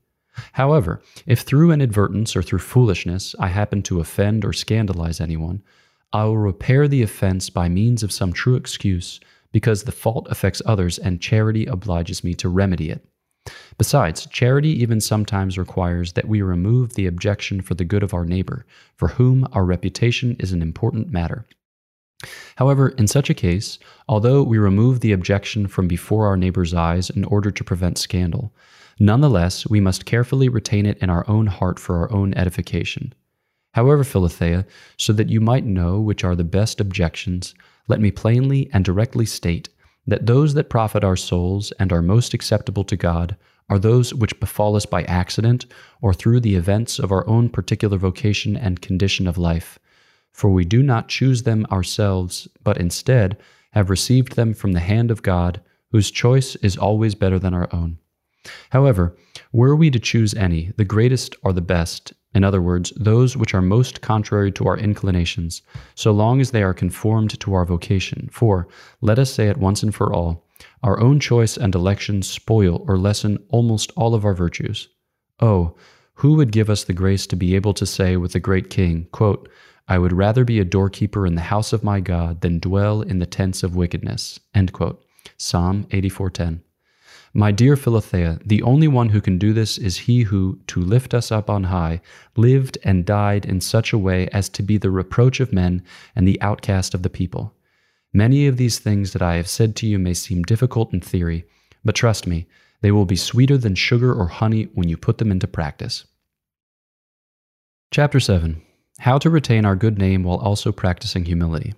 However, 0.53 1.03
if 1.27 1.41
through 1.41 1.73
inadvertence 1.73 2.37
or 2.37 2.43
through 2.43 2.59
foolishness 2.61 3.35
I 3.39 3.49
happen 3.49 3.83
to 3.85 4.01
offend 4.01 4.45
or 4.45 4.53
scandalize 4.53 5.21
anyone, 5.21 5.63
I 6.13 6.25
will 6.25 6.39
repair 6.39 6.87
the 6.89 7.03
offense 7.03 7.51
by 7.51 7.69
means 7.69 8.03
of 8.03 8.13
some 8.13 8.33
true 8.33 8.55
excuse, 8.55 9.19
because 9.57 9.85
the 9.85 9.91
fault 9.91 10.27
affects 10.29 10.61
others 10.67 10.99
and 10.99 11.19
charity 11.19 11.65
obliges 11.65 12.23
me 12.23 12.35
to 12.35 12.47
remedy 12.47 12.91
it. 12.91 13.03
Besides, 13.79 14.27
charity 14.27 14.69
even 14.83 15.01
sometimes 15.01 15.57
requires 15.57 16.13
that 16.13 16.29
we 16.29 16.43
remove 16.43 16.93
the 16.93 17.07
abjection 17.07 17.63
for 17.63 17.73
the 17.73 17.87
good 17.87 18.03
of 18.03 18.13
our 18.13 18.27
neighbor, 18.27 18.67
for 18.97 19.09
whom 19.09 19.49
our 19.53 19.65
reputation 19.65 20.37
is 20.39 20.53
an 20.53 20.61
important 20.61 21.11
matter. 21.11 21.47
However, 22.57 22.91
in 22.91 23.07
such 23.09 23.31
a 23.31 23.41
case, 23.49 23.79
although 24.11 24.43
we 24.43 24.59
remove 24.59 25.01
the 25.01 25.13
abjection 25.13 25.69
from 25.69 25.89
before 25.89 26.27
our 26.27 26.37
neighbor's 26.37 26.75
eyes 26.75 27.09
in 27.09 27.25
order 27.25 27.51
to 27.51 27.65
prevent 27.65 27.97
scandal, 27.97 28.53
nonetheless 29.01 29.67
we 29.67 29.81
must 29.81 30.05
carefully 30.05 30.51
retain 30.51 30.85
it 30.85 30.99
in 30.99 31.09
our 31.09 31.27
own 31.31 31.47
heart 31.47 31.79
for 31.79 31.97
our 31.97 32.13
own 32.13 32.35
edification. 32.35 33.15
However, 33.73 34.05
Philothea, 34.05 34.67
so 34.99 35.15
that 35.15 35.31
you 35.31 35.41
might 35.41 35.65
know 35.65 35.99
which 35.99 36.25
are 36.25 36.37
the 36.37 36.45
best 36.45 36.79
abjections, 36.79 37.55
let 37.89 38.01
me 38.01 38.11
plainly 38.11 38.71
and 38.73 38.85
directly 38.85 39.27
state 39.27 39.69
that 40.07 40.27
those 40.27 40.55
that 40.55 40.71
profit 40.71 41.05
our 41.05 41.17
souls 41.17 41.73
and 41.79 41.93
are 41.93 42.03
most 42.03 42.35
acceptable 42.35 42.85
to 42.85 42.97
God 42.97 43.37
are 43.69 43.79
those 43.79 44.15
which 44.15 44.39
befall 44.39 44.77
us 44.77 44.87
by 44.87 45.03
accident 45.05 45.67
or 46.01 46.15
through 46.15 46.41
the 46.41 46.55
events 46.55 46.99
of 46.99 47.11
our 47.11 47.27
own 47.29 47.49
particular 47.49 47.99
vocation 47.99 48.57
and 48.57 48.81
condition 48.81 49.27
of 49.27 49.37
life. 49.37 49.79
For 50.33 50.51
we 50.51 50.65
do 50.65 50.83
not 50.83 51.09
choose 51.09 51.43
them 51.43 51.67
ourselves, 51.71 52.47
but 52.63 52.77
instead 52.77 53.39
have 53.73 53.91
received 53.91 54.37
them 54.37 54.55
from 54.55 54.73
the 54.73 54.81
hand 54.81 55.11
of 55.11 55.23
God, 55.23 55.61
whose 55.91 56.11
choice 56.11 56.57
is 56.57 56.77
always 56.77 57.15
better 57.15 57.39
than 57.39 57.55
our 57.55 57.69
own. 57.73 57.99
However, 58.71 59.17
were 59.53 59.75
we 59.75 59.91
to 59.91 59.99
choose 59.99 60.35
any, 60.35 60.73
the 60.77 60.85
greatest 60.85 61.35
are 61.43 61.53
the 61.53 61.61
best, 61.61 62.13
in 62.37 62.45
other 62.45 62.61
words, 62.61 62.93
those 62.97 63.37
which 63.37 63.55
are 63.55 63.63
most 63.63 64.03
contrary 64.03 64.53
to 64.53 64.67
our 64.67 64.77
inclinations, 64.77 65.63
so 65.95 66.13
long 66.13 66.41
as 66.41 66.51
they 66.51 66.63
are 66.63 66.75
conformed 66.75 67.41
to 67.41 67.55
our 67.55 67.65
vocation. 67.65 68.29
For, 68.31 68.69
let 69.01 69.19
us 69.19 69.33
say 69.33 69.49
it 69.49 69.57
once 69.57 69.83
and 69.83 69.95
for 69.95 70.13
all, 70.13 70.45
our 70.83 71.01
own 71.01 71.19
choice 71.19 71.57
and 71.57 71.75
election 71.75 72.23
spoil 72.23 72.85
or 72.87 72.99
lessen 72.99 73.39
almost 73.49 73.91
all 73.97 74.15
of 74.15 74.27
our 74.27 74.35
virtues. 74.35 74.89
Oh, 75.41 75.77
who 76.15 76.35
would 76.35 76.53
give 76.53 76.69
us 76.69 76.85
the 76.85 76.93
grace 76.93 77.27
to 77.29 77.37
be 77.37 77.55
able 77.55 77.73
to 77.75 77.87
say 77.87 78.17
with 78.17 78.33
the 78.33 78.41
great 78.41 78.69
king, 78.69 79.07
quote, 79.13 79.49
I 79.89 79.99
would 79.99 80.13
rather 80.13 80.45
be 80.45 80.59
a 80.59 80.65
doorkeeper 80.65 81.27
in 81.27 81.37
the 81.37 81.43
house 81.43 81.73
of 81.73 81.85
my 81.85 82.01
God 82.01 82.41
than 82.43 82.59
dwell 82.59 83.03
in 83.03 83.19
the 83.19 83.27
tents 83.27 83.63
of 83.63 83.77
wickedness. 83.77 84.41
End 84.55 84.73
quote. 84.73 85.03
Psalm 85.39 85.87
84:10. 85.91 86.61
My 87.35 87.53
dear 87.53 87.77
Philothea, 87.77 88.41
the 88.45 88.63
only 88.63 88.89
one 88.89 89.11
who 89.11 89.21
can 89.21 89.39
do 89.39 89.53
this 89.53 89.79
is 89.79 89.99
he 89.99 90.23
who, 90.23 90.59
to 90.69 90.81
lift 90.81 91.13
us 91.13 91.31
up 91.31 91.51
on 91.51 91.65
high, 91.65 92.01
lived 92.37 92.79
and 92.83 93.05
died 93.05 93.45
in 93.45 93.61
such 93.61 93.93
a 93.93 93.99
way 93.99 94.29
as 94.29 94.49
to 94.51 94.63
be 94.63 94.79
the 94.79 94.91
reproach 94.91 95.41
of 95.41 95.53
men 95.53 95.83
and 96.15 96.27
the 96.27 96.41
outcast 96.41 96.95
of 96.95 97.03
the 97.03 97.11
people. 97.11 97.53
Many 98.13 98.47
of 98.47 98.57
these 98.57 98.79
things 98.79 99.13
that 99.13 99.23
I 99.23 99.37
have 99.37 99.49
said 99.49 99.77
to 99.77 99.87
you 99.87 99.99
may 99.99 100.15
seem 100.15 100.43
difficult 100.43 100.93
in 100.93 101.01
theory, 101.01 101.45
but 101.85 101.95
trust 101.95 102.27
me, 102.27 102.47
they 102.81 102.91
will 102.91 103.05
be 103.05 103.17
sweeter 103.17 103.59
than 103.59 103.75
sugar 103.75 104.15
or 104.15 104.29
honey 104.29 104.65
when 104.75 104.89
you 104.89 104.97
put 104.97 105.19
them 105.19 105.31
into 105.31 105.47
practice. 105.47 106.05
Chapter 107.91 108.21
7 108.21 108.63
How 109.01 109.19
to 109.19 109.31
retain 109.31 109.65
our 109.65 109.77
good 109.77 109.99
name 109.99 110.23
while 110.23 110.39
also 110.39 110.73
practicing 110.73 111.25
humility. 111.25 111.75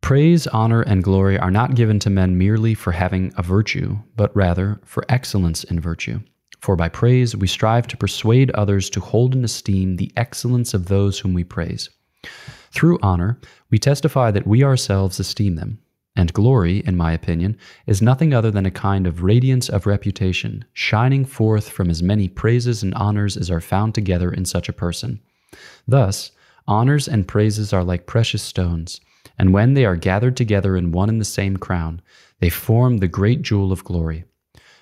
Praise, 0.00 0.46
honor, 0.48 0.82
and 0.82 1.04
glory 1.04 1.38
are 1.38 1.50
not 1.50 1.74
given 1.74 1.98
to 2.00 2.10
men 2.10 2.36
merely 2.36 2.74
for 2.74 2.92
having 2.92 3.32
a 3.36 3.42
virtue, 3.42 3.98
but 4.16 4.34
rather 4.34 4.80
for 4.84 5.04
excellence 5.08 5.62
in 5.64 5.78
virtue. 5.78 6.20
For 6.60 6.76
by 6.76 6.88
praise 6.88 7.36
we 7.36 7.46
strive 7.46 7.86
to 7.88 7.96
persuade 7.96 8.50
others 8.52 8.90
to 8.90 9.00
hold 9.00 9.34
in 9.34 9.44
esteem 9.44 9.96
the 9.96 10.12
excellence 10.16 10.74
of 10.74 10.86
those 10.86 11.18
whom 11.18 11.32
we 11.32 11.44
praise. 11.44 11.90
Through 12.72 12.98
honor, 13.02 13.40
we 13.70 13.78
testify 13.78 14.30
that 14.30 14.46
we 14.46 14.62
ourselves 14.62 15.18
esteem 15.18 15.56
them. 15.56 15.80
And 16.16 16.32
glory, 16.32 16.78
in 16.80 16.96
my 16.96 17.12
opinion, 17.12 17.56
is 17.86 18.02
nothing 18.02 18.34
other 18.34 18.50
than 18.50 18.66
a 18.66 18.70
kind 18.70 19.06
of 19.06 19.22
radiance 19.22 19.68
of 19.68 19.86
reputation, 19.86 20.64
shining 20.72 21.24
forth 21.24 21.70
from 21.70 21.88
as 21.88 22.02
many 22.02 22.28
praises 22.28 22.82
and 22.82 22.92
honors 22.94 23.36
as 23.36 23.50
are 23.50 23.60
found 23.60 23.94
together 23.94 24.30
in 24.30 24.44
such 24.44 24.68
a 24.68 24.74
person. 24.74 25.20
Thus, 25.86 26.32
honors 26.66 27.08
and 27.08 27.26
praises 27.26 27.72
are 27.72 27.84
like 27.84 28.06
precious 28.06 28.42
stones, 28.42 29.00
and 29.38 29.52
when 29.52 29.74
they 29.74 29.84
are 29.84 29.96
gathered 29.96 30.36
together 30.36 30.76
in 30.76 30.92
one 30.92 31.08
and 31.08 31.20
the 31.20 31.24
same 31.24 31.56
crown, 31.56 32.02
they 32.40 32.50
form 32.50 32.98
the 32.98 33.08
great 33.08 33.42
jewel 33.42 33.72
of 33.72 33.84
glory. 33.84 34.24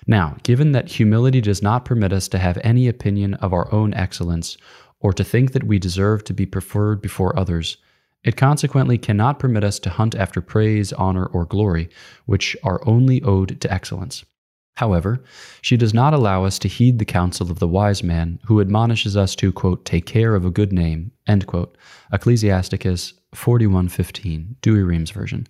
Now, 0.07 0.37
given 0.43 0.71
that 0.71 0.89
humility 0.89 1.41
does 1.41 1.61
not 1.61 1.85
permit 1.85 2.11
us 2.11 2.27
to 2.29 2.39
have 2.39 2.57
any 2.63 2.87
opinion 2.87 3.35
of 3.35 3.53
our 3.53 3.71
own 3.73 3.93
excellence, 3.93 4.57
or 4.99 5.13
to 5.13 5.23
think 5.23 5.51
that 5.53 5.63
we 5.63 5.79
deserve 5.79 6.23
to 6.25 6.33
be 6.33 6.45
preferred 6.45 7.01
before 7.01 7.37
others, 7.37 7.77
it 8.23 8.35
consequently 8.35 8.97
cannot 8.97 9.39
permit 9.39 9.63
us 9.63 9.79
to 9.79 9.89
hunt 9.89 10.15
after 10.15 10.41
praise, 10.41 10.91
honor, 10.93 11.25
or 11.27 11.45
glory, 11.45 11.89
which 12.25 12.57
are 12.63 12.81
only 12.85 13.21
owed 13.23 13.61
to 13.61 13.71
excellence. 13.71 14.25
However, 14.75 15.23
she 15.61 15.77
does 15.77 15.93
not 15.93 16.13
allow 16.13 16.45
us 16.45 16.57
to 16.59 16.67
heed 16.67 16.99
the 16.99 17.05
counsel 17.05 17.51
of 17.51 17.59
the 17.59 17.67
wise 17.67 18.01
man 18.01 18.39
who 18.45 18.61
admonishes 18.61 19.15
us 19.15 19.35
to, 19.35 19.51
quote, 19.51 19.85
take 19.85 20.05
care 20.05 20.35
of 20.35 20.45
a 20.45 20.51
good 20.51 20.71
name, 20.71 21.11
end 21.27 21.47
quote, 21.47 21.77
Ecclesiasticus 22.13 23.13
41.15, 23.35 24.55
Douay-Rheims 24.61 25.11
version. 25.11 25.47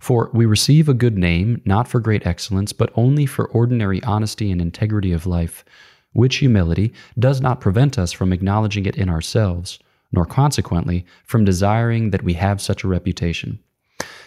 For 0.00 0.30
we 0.32 0.46
receive 0.46 0.88
a 0.88 0.94
good 0.94 1.18
name 1.18 1.60
not 1.64 1.88
for 1.88 2.00
great 2.00 2.26
excellence, 2.26 2.72
but 2.72 2.92
only 2.94 3.26
for 3.26 3.48
ordinary 3.48 4.02
honesty 4.02 4.50
and 4.50 4.60
integrity 4.60 5.12
of 5.12 5.26
life, 5.26 5.64
which 6.12 6.36
humility 6.36 6.92
does 7.18 7.40
not 7.40 7.60
prevent 7.60 7.98
us 7.98 8.12
from 8.12 8.32
acknowledging 8.32 8.86
it 8.86 8.96
in 8.96 9.08
ourselves, 9.08 9.78
nor 10.12 10.24
consequently 10.24 11.04
from 11.24 11.44
desiring 11.44 12.10
that 12.10 12.22
we 12.22 12.34
have 12.34 12.60
such 12.60 12.84
a 12.84 12.88
reputation. 12.88 13.58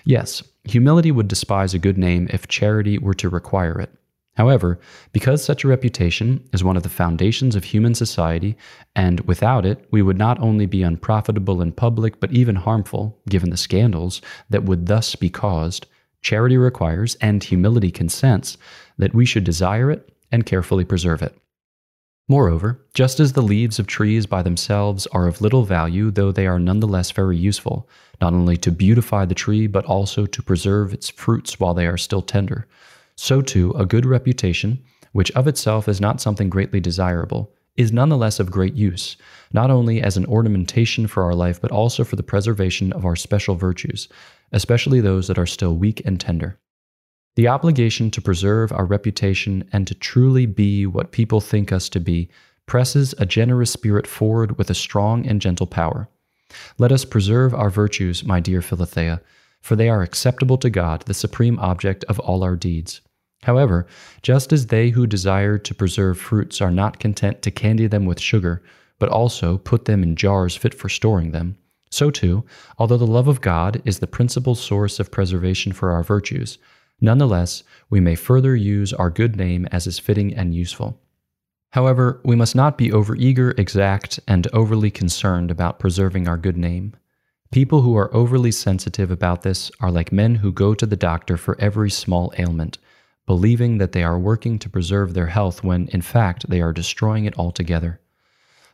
Yes, 0.06 0.44
humility 0.64 1.12
would 1.12 1.28
despise 1.28 1.74
a 1.74 1.80
good 1.80 1.98
name 1.98 2.28
if 2.32 2.48
charity 2.48 2.98
were 2.98 3.14
to 3.16 3.30
require 3.30 3.80
it. 3.80 3.92
However, 4.36 4.80
because 5.12 5.44
such 5.44 5.64
a 5.64 5.68
reputation 5.68 6.48
is 6.54 6.64
one 6.64 6.78
of 6.78 6.84
the 6.84 6.90
foundations 6.90 7.56
of 7.56 7.66
human 7.66 7.94
society, 7.94 8.56
and 8.96 9.20
without 9.22 9.66
it 9.66 9.86
we 9.92 10.02
would 10.02 10.18
not 10.18 10.40
only 10.40 10.66
be 10.66 10.84
unprofitable 10.84 11.62
in 11.62 11.74
public, 11.74 12.20
but 12.20 12.32
even 12.32 12.56
harmful, 12.56 13.20
given 13.28 13.50
the 13.50 13.58
scandals 13.58 14.22
that 14.50 14.64
would 14.64 14.86
thus 14.86 15.16
be 15.16 15.30
caused, 15.30 15.86
charity 16.22 16.56
requires, 16.56 17.16
and 17.16 17.44
humility 17.44 17.92
consents, 17.92 18.58
that 18.98 19.14
we 19.14 19.26
should 19.26 19.44
desire 19.44 19.92
it 19.92 20.10
and 20.32 20.46
carefully 20.46 20.86
preserve 20.86 21.22
it. 21.22 21.38
Moreover, 22.30 22.80
just 22.94 23.20
as 23.20 23.34
the 23.34 23.42
leaves 23.42 23.80
of 23.80 23.88
trees 23.88 24.26
by 24.26 24.42
themselves 24.42 25.06
are 25.08 25.28
of 25.28 25.42
little 25.42 25.64
value, 25.64 26.12
though 26.12 26.32
they 26.32 26.48
are 26.48 26.60
nonetheless 26.60 27.12
very 27.12 27.36
useful, 27.36 27.90
not 28.22 28.34
only 28.34 28.56
to 28.58 28.72
beautify 28.72 29.26
the 29.26 29.36
tree, 29.36 29.68
but 29.68 29.84
also 29.84 30.26
to 30.26 30.42
preserve 30.42 30.94
its 30.94 31.10
fruits 31.10 31.60
while 31.60 31.74
they 31.74 31.88
are 31.88 31.98
still 31.98 32.22
tender, 32.22 32.68
so 33.16 33.42
too 33.42 33.72
a 33.72 33.86
good 33.86 34.06
reputation, 34.06 34.84
which 35.12 35.32
of 35.32 35.48
itself 35.48 35.88
is 35.88 36.02
not 36.02 36.22
something 36.22 36.50
greatly 36.50 36.80
desirable, 36.80 37.54
is 37.78 37.92
nonetheless 37.92 38.40
of 38.40 38.52
great 38.52 38.74
use, 38.74 39.16
not 39.54 39.72
only 39.72 40.02
as 40.02 40.18
an 40.18 40.26
ornamentation 40.26 41.08
for 41.08 41.24
our 41.24 41.36
life, 41.36 41.62
but 41.62 41.72
also 41.72 42.04
for 42.04 42.16
the 42.16 42.24
preservation 42.24 42.92
of 42.94 43.06
our 43.06 43.16
special 43.16 43.56
virtues, 43.56 44.08
especially 44.52 45.00
those 45.00 45.28
that 45.28 45.40
are 45.40 45.46
still 45.46 45.76
weak 45.76 46.02
and 46.06 46.20
tender. 46.20 46.60
The 47.36 47.48
obligation 47.48 48.12
to 48.12 48.22
preserve 48.22 48.74
our 48.74 48.86
reputation 48.86 49.68
and 49.72 49.88
to 49.88 49.96
truly 49.96 50.46
be 50.46 50.86
what 50.86 51.14
people 51.14 51.40
think 51.40 51.72
us 51.72 51.88
to 51.90 52.00
be 52.00 52.30
presses 52.66 53.16
a 53.18 53.26
generous 53.26 53.72
spirit 53.72 54.06
forward 54.06 54.58
with 54.58 54.70
a 54.70 54.76
strong 54.76 55.26
and 55.26 55.42
gentle 55.42 55.68
power. 55.68 56.10
Let 56.78 56.92
us 56.92 57.06
preserve 57.06 57.54
our 57.54 57.70
virtues, 57.70 58.26
my 58.26 58.42
dear 58.42 58.60
Philothea, 58.60 59.22
for 59.62 59.76
they 59.76 59.90
are 59.90 60.02
acceptable 60.02 60.58
to 60.58 60.70
God, 60.70 61.04
the 61.06 61.14
supreme 61.14 61.58
object 61.60 62.04
of 62.06 62.20
all 62.20 62.44
our 62.44 62.56
deeds. 62.56 63.02
However, 63.44 63.88
just 64.22 64.52
as 64.52 64.68
they 64.68 64.90
who 64.90 65.08
desire 65.08 65.58
to 65.58 65.76
preserve 65.76 66.20
fruits 66.20 66.62
are 66.62 66.72
not 66.72 67.00
content 67.00 67.42
to 67.42 67.52
candy 67.52 67.88
them 67.88 68.06
with 68.06 68.20
sugar, 68.20 68.62
but 69.00 69.10
also 69.10 69.58
put 69.58 69.86
them 69.86 70.04
in 70.04 70.16
jars 70.16 70.56
fit 70.56 70.74
for 70.74 70.90
storing 70.90 71.32
them, 71.32 71.58
so 71.90 72.10
too, 72.10 72.46
although 72.78 72.98
the 72.98 73.06
love 73.06 73.28
of 73.28 73.42
God 73.42 73.82
is 73.84 74.00
the 74.00 74.08
principal 74.08 74.56
source 74.56 75.00
of 75.00 75.12
preservation 75.12 75.74
for 75.74 75.92
our 75.92 76.04
virtues, 76.04 76.58
nonetheless 77.02 77.64
we 77.90 78.00
may 78.00 78.16
further 78.16 78.56
use 78.56 78.94
our 78.94 79.10
good 79.10 79.36
name 79.36 79.68
as 79.72 79.88
is 79.88 80.00
fitting 80.00 80.34
and 80.34 80.56
useful. 80.56 81.00
However, 81.72 82.22
we 82.24 82.36
must 82.36 82.56
not 82.56 82.78
be 82.78 82.90
overeager, 82.90 83.58
exact, 83.58 84.20
and 84.28 84.48
overly 84.54 84.92
concerned 84.92 85.52
about 85.52 85.80
preserving 85.80 86.28
our 86.28 86.38
good 86.38 86.58
name. 86.58 86.94
People 87.52 87.82
who 87.82 87.98
are 87.98 88.14
overly 88.16 88.52
sensitive 88.52 89.12
about 89.12 89.42
this 89.42 89.70
are 89.82 89.92
like 89.92 90.12
men 90.12 90.36
who 90.36 90.54
go 90.54 90.74
to 90.74 90.86
the 90.86 90.96
doctor 90.96 91.36
for 91.36 91.60
every 91.60 91.92
small 91.92 92.34
ailment 92.38 92.78
believing 93.26 93.78
that 93.78 93.92
they 93.92 94.04
are 94.04 94.20
working 94.20 94.60
to 94.60 94.70
preserve 94.70 95.14
their 95.14 95.28
health 95.28 95.64
when, 95.64 95.88
in 95.90 96.02
fact, 96.02 96.50
they 96.50 96.60
are 96.60 96.74
destroying 96.74 97.26
it 97.26 97.38
altogether. 97.38 98.00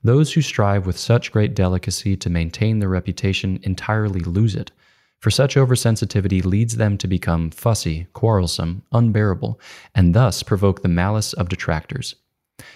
Those 0.04 0.34
who 0.34 0.42
strive 0.42 0.86
with 0.86 0.98
such 0.98 1.32
great 1.32 1.54
delicacy 1.54 2.16
to 2.18 2.30
maintain 2.30 2.80
their 2.80 2.90
reputation 2.90 3.60
entirely 3.64 4.22
lose 4.22 4.56
it, 4.56 4.72
for 5.20 5.30
such 5.30 5.56
oversensitivity 5.56 6.44
leads 6.44 6.78
them 6.78 6.98
to 6.98 7.08
become 7.08 7.52
fussy, 7.52 8.08
quarrelsome, 8.14 8.84
unbearable, 8.92 9.60
and 9.94 10.14
thus 10.14 10.44
provoke 10.44 10.82
the 10.82 10.88
malice 10.88 11.34
of 11.34 11.50
detractors. 11.50 12.16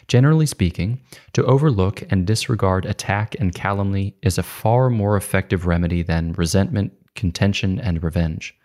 Generally 0.08 0.48
speaking, 0.48 1.00
to 1.34 1.46
overlook 1.46 2.04
and 2.10 2.28
disregard 2.28 2.86
attack 2.86 3.36
and 3.40 3.54
calumny 3.54 4.16
is 4.22 4.38
a 4.38 4.44
far 4.44 4.90
more 4.90 5.16
effective 5.16 5.66
remedy 5.66 6.02
than 6.02 6.34
resentment, 6.34 6.94
contention, 7.16 7.80
and 7.80 8.04
revenge. 8.04 8.56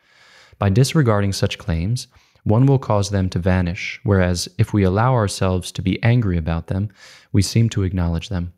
By 0.58 0.70
disregarding 0.70 1.32
such 1.32 1.58
claims, 1.58 2.08
one 2.44 2.66
will 2.66 2.78
cause 2.78 3.10
them 3.10 3.28
to 3.30 3.38
vanish, 3.38 4.00
whereas 4.04 4.48
if 4.56 4.72
we 4.72 4.84
allow 4.84 5.14
ourselves 5.14 5.72
to 5.72 5.82
be 5.82 6.02
angry 6.02 6.38
about 6.38 6.68
them, 6.68 6.90
we 7.32 7.42
seem 7.42 7.68
to 7.70 7.82
acknowledge 7.82 8.28
them. 8.28 8.52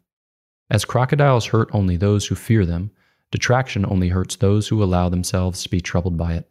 As 0.70 0.85
crocodiles 0.85 1.47
hurt 1.47 1.70
only 1.73 1.97
those 1.97 2.26
who 2.26 2.35
fear 2.35 2.66
them, 2.66 2.90
detraction 3.30 3.87
only 3.87 4.11
hurts 4.11 4.37
those 4.37 4.68
who 4.68 4.82
allow 4.82 5.08
themselves 5.08 5.62
to 5.62 5.70
be 5.70 5.80
troubled 5.80 6.18
by 6.18 6.35
it. 6.35 6.50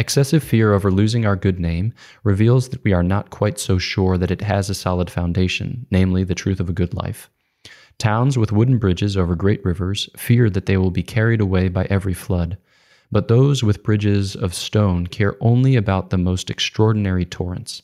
Excessive 0.00 0.42
fear 0.42 0.72
over 0.72 0.90
losing 0.90 1.26
our 1.26 1.36
good 1.36 1.60
name 1.60 1.92
reveals 2.24 2.70
that 2.70 2.82
we 2.82 2.94
are 2.94 3.02
not 3.02 3.28
quite 3.28 3.58
so 3.58 3.76
sure 3.76 4.16
that 4.16 4.30
it 4.30 4.40
has 4.40 4.70
a 4.70 4.74
solid 4.74 5.10
foundation, 5.10 5.86
namely 5.90 6.24
the 6.24 6.34
truth 6.34 6.58
of 6.58 6.70
a 6.70 6.72
good 6.72 6.94
life. 6.94 7.28
Towns 7.98 8.38
with 8.38 8.50
wooden 8.50 8.78
bridges 8.78 9.14
over 9.14 9.34
great 9.34 9.62
rivers 9.62 10.08
fear 10.16 10.48
that 10.48 10.64
they 10.64 10.78
will 10.78 10.90
be 10.90 11.02
carried 11.02 11.42
away 11.42 11.68
by 11.68 11.84
every 11.90 12.14
flood, 12.14 12.56
but 13.12 13.28
those 13.28 13.62
with 13.62 13.82
bridges 13.82 14.34
of 14.34 14.54
stone 14.54 15.06
care 15.06 15.36
only 15.42 15.76
about 15.76 16.08
the 16.08 16.16
most 16.16 16.48
extraordinary 16.48 17.26
torrents. 17.26 17.82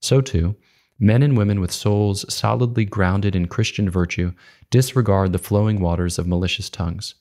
So, 0.00 0.20
too, 0.20 0.56
men 0.98 1.22
and 1.22 1.34
women 1.34 1.62
with 1.62 1.72
souls 1.72 2.26
solidly 2.28 2.84
grounded 2.84 3.34
in 3.34 3.48
Christian 3.48 3.88
virtue 3.88 4.34
disregard 4.68 5.32
the 5.32 5.38
flowing 5.38 5.80
waters 5.80 6.18
of 6.18 6.26
malicious 6.26 6.68
tongues. 6.68 7.14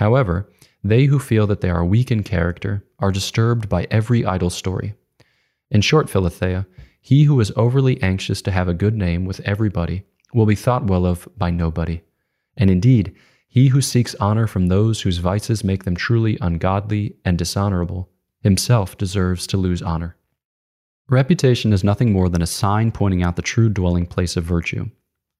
However, 0.00 0.50
they 0.82 1.04
who 1.04 1.18
feel 1.18 1.46
that 1.46 1.60
they 1.60 1.68
are 1.68 1.84
weak 1.84 2.10
in 2.10 2.22
character 2.22 2.82
are 3.00 3.12
disturbed 3.12 3.68
by 3.68 3.86
every 3.90 4.24
idle 4.24 4.48
story. 4.48 4.94
In 5.70 5.82
short, 5.82 6.08
Philothea, 6.08 6.64
he 7.02 7.24
who 7.24 7.38
is 7.38 7.52
overly 7.54 8.02
anxious 8.02 8.40
to 8.42 8.50
have 8.50 8.66
a 8.66 8.72
good 8.72 8.94
name 8.94 9.26
with 9.26 9.40
everybody 9.40 10.04
will 10.32 10.46
be 10.46 10.54
thought 10.54 10.86
well 10.86 11.04
of 11.04 11.28
by 11.36 11.50
nobody. 11.50 12.00
And 12.56 12.70
indeed, 12.70 13.14
he 13.46 13.68
who 13.68 13.82
seeks 13.82 14.14
honor 14.14 14.46
from 14.46 14.68
those 14.68 15.02
whose 15.02 15.18
vices 15.18 15.62
make 15.62 15.84
them 15.84 15.96
truly 15.96 16.38
ungodly 16.40 17.16
and 17.26 17.36
dishonorable 17.36 18.08
himself 18.42 18.96
deserves 18.96 19.46
to 19.48 19.58
lose 19.58 19.82
honor. 19.82 20.16
Reputation 21.10 21.74
is 21.74 21.84
nothing 21.84 22.10
more 22.10 22.30
than 22.30 22.40
a 22.40 22.46
sign 22.46 22.90
pointing 22.90 23.22
out 23.22 23.36
the 23.36 23.42
true 23.42 23.68
dwelling 23.68 24.06
place 24.06 24.38
of 24.38 24.44
virtue. 24.44 24.88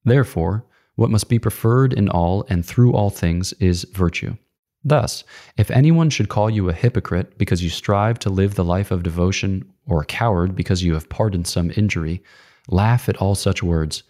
Therefore, 0.04 0.66
what 0.96 1.10
must 1.10 1.30
be 1.30 1.38
preferred 1.38 1.94
in 1.94 2.10
all 2.10 2.44
and 2.50 2.62
through 2.66 2.92
all 2.92 3.08
things 3.08 3.54
is 3.54 3.86
virtue. 3.94 4.36
Thus, 4.84 5.25
if 5.58 5.70
anyone 5.70 6.08
should 6.08 6.28
call 6.28 6.49
you 6.49 6.68
a 6.68 6.75
hypocrite 6.75 7.37
because 7.37 7.62
you 7.62 7.68
strive 7.68 8.18
to 8.20 8.30
live 8.30 8.54
the 8.54 8.64
life 8.64 8.90
of 8.90 9.02
devotion, 9.02 9.70
or 9.87 10.02
a 10.02 10.06
coward 10.06 10.54
because 10.54 10.82
you 10.82 10.94
have 10.94 11.08
pardoned 11.08 11.46
some 11.46 11.72
injury, 11.76 12.22
laugh 12.68 13.08
at 13.08 13.16
all 13.16 13.34
such 13.34 13.62
words, 13.62 14.02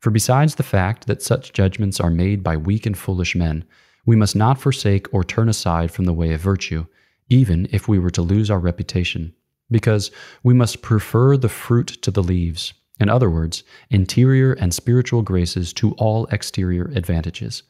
for 0.00 0.10
besides 0.10 0.56
the 0.56 0.62
fact 0.62 1.06
that 1.06 1.22
such 1.22 1.52
judgments 1.52 1.98
are 1.98 2.10
made 2.10 2.42
by 2.42 2.56
weak 2.56 2.84
and 2.86 2.98
foolish 2.98 3.34
men, 3.34 3.64
we 4.04 4.16
must 4.16 4.36
not 4.36 4.60
forsake 4.60 5.12
or 5.12 5.24
turn 5.24 5.48
aside 5.48 5.90
from 5.90 6.04
the 6.04 6.12
way 6.12 6.32
of 6.32 6.40
virtue, 6.40 6.86
even 7.28 7.68
if 7.72 7.88
we 7.88 7.98
were 7.98 8.10
to 8.10 8.22
lose 8.22 8.50
our 8.50 8.58
reputation, 8.58 9.34
because 9.70 10.10
we 10.42 10.54
must 10.54 10.82
prefer 10.82 11.36
the 11.36 11.48
fruit 11.48 11.88
to 12.02 12.10
the 12.10 12.22
leaves, 12.22 12.74
in 13.00 13.08
other 13.08 13.30
words, 13.30 13.64
interior 13.90 14.52
and 14.54 14.74
spiritual 14.74 15.22
graces 15.22 15.72
to 15.74 15.92
all 15.92 16.26
exterior 16.26 16.90
advantages. 16.94 17.62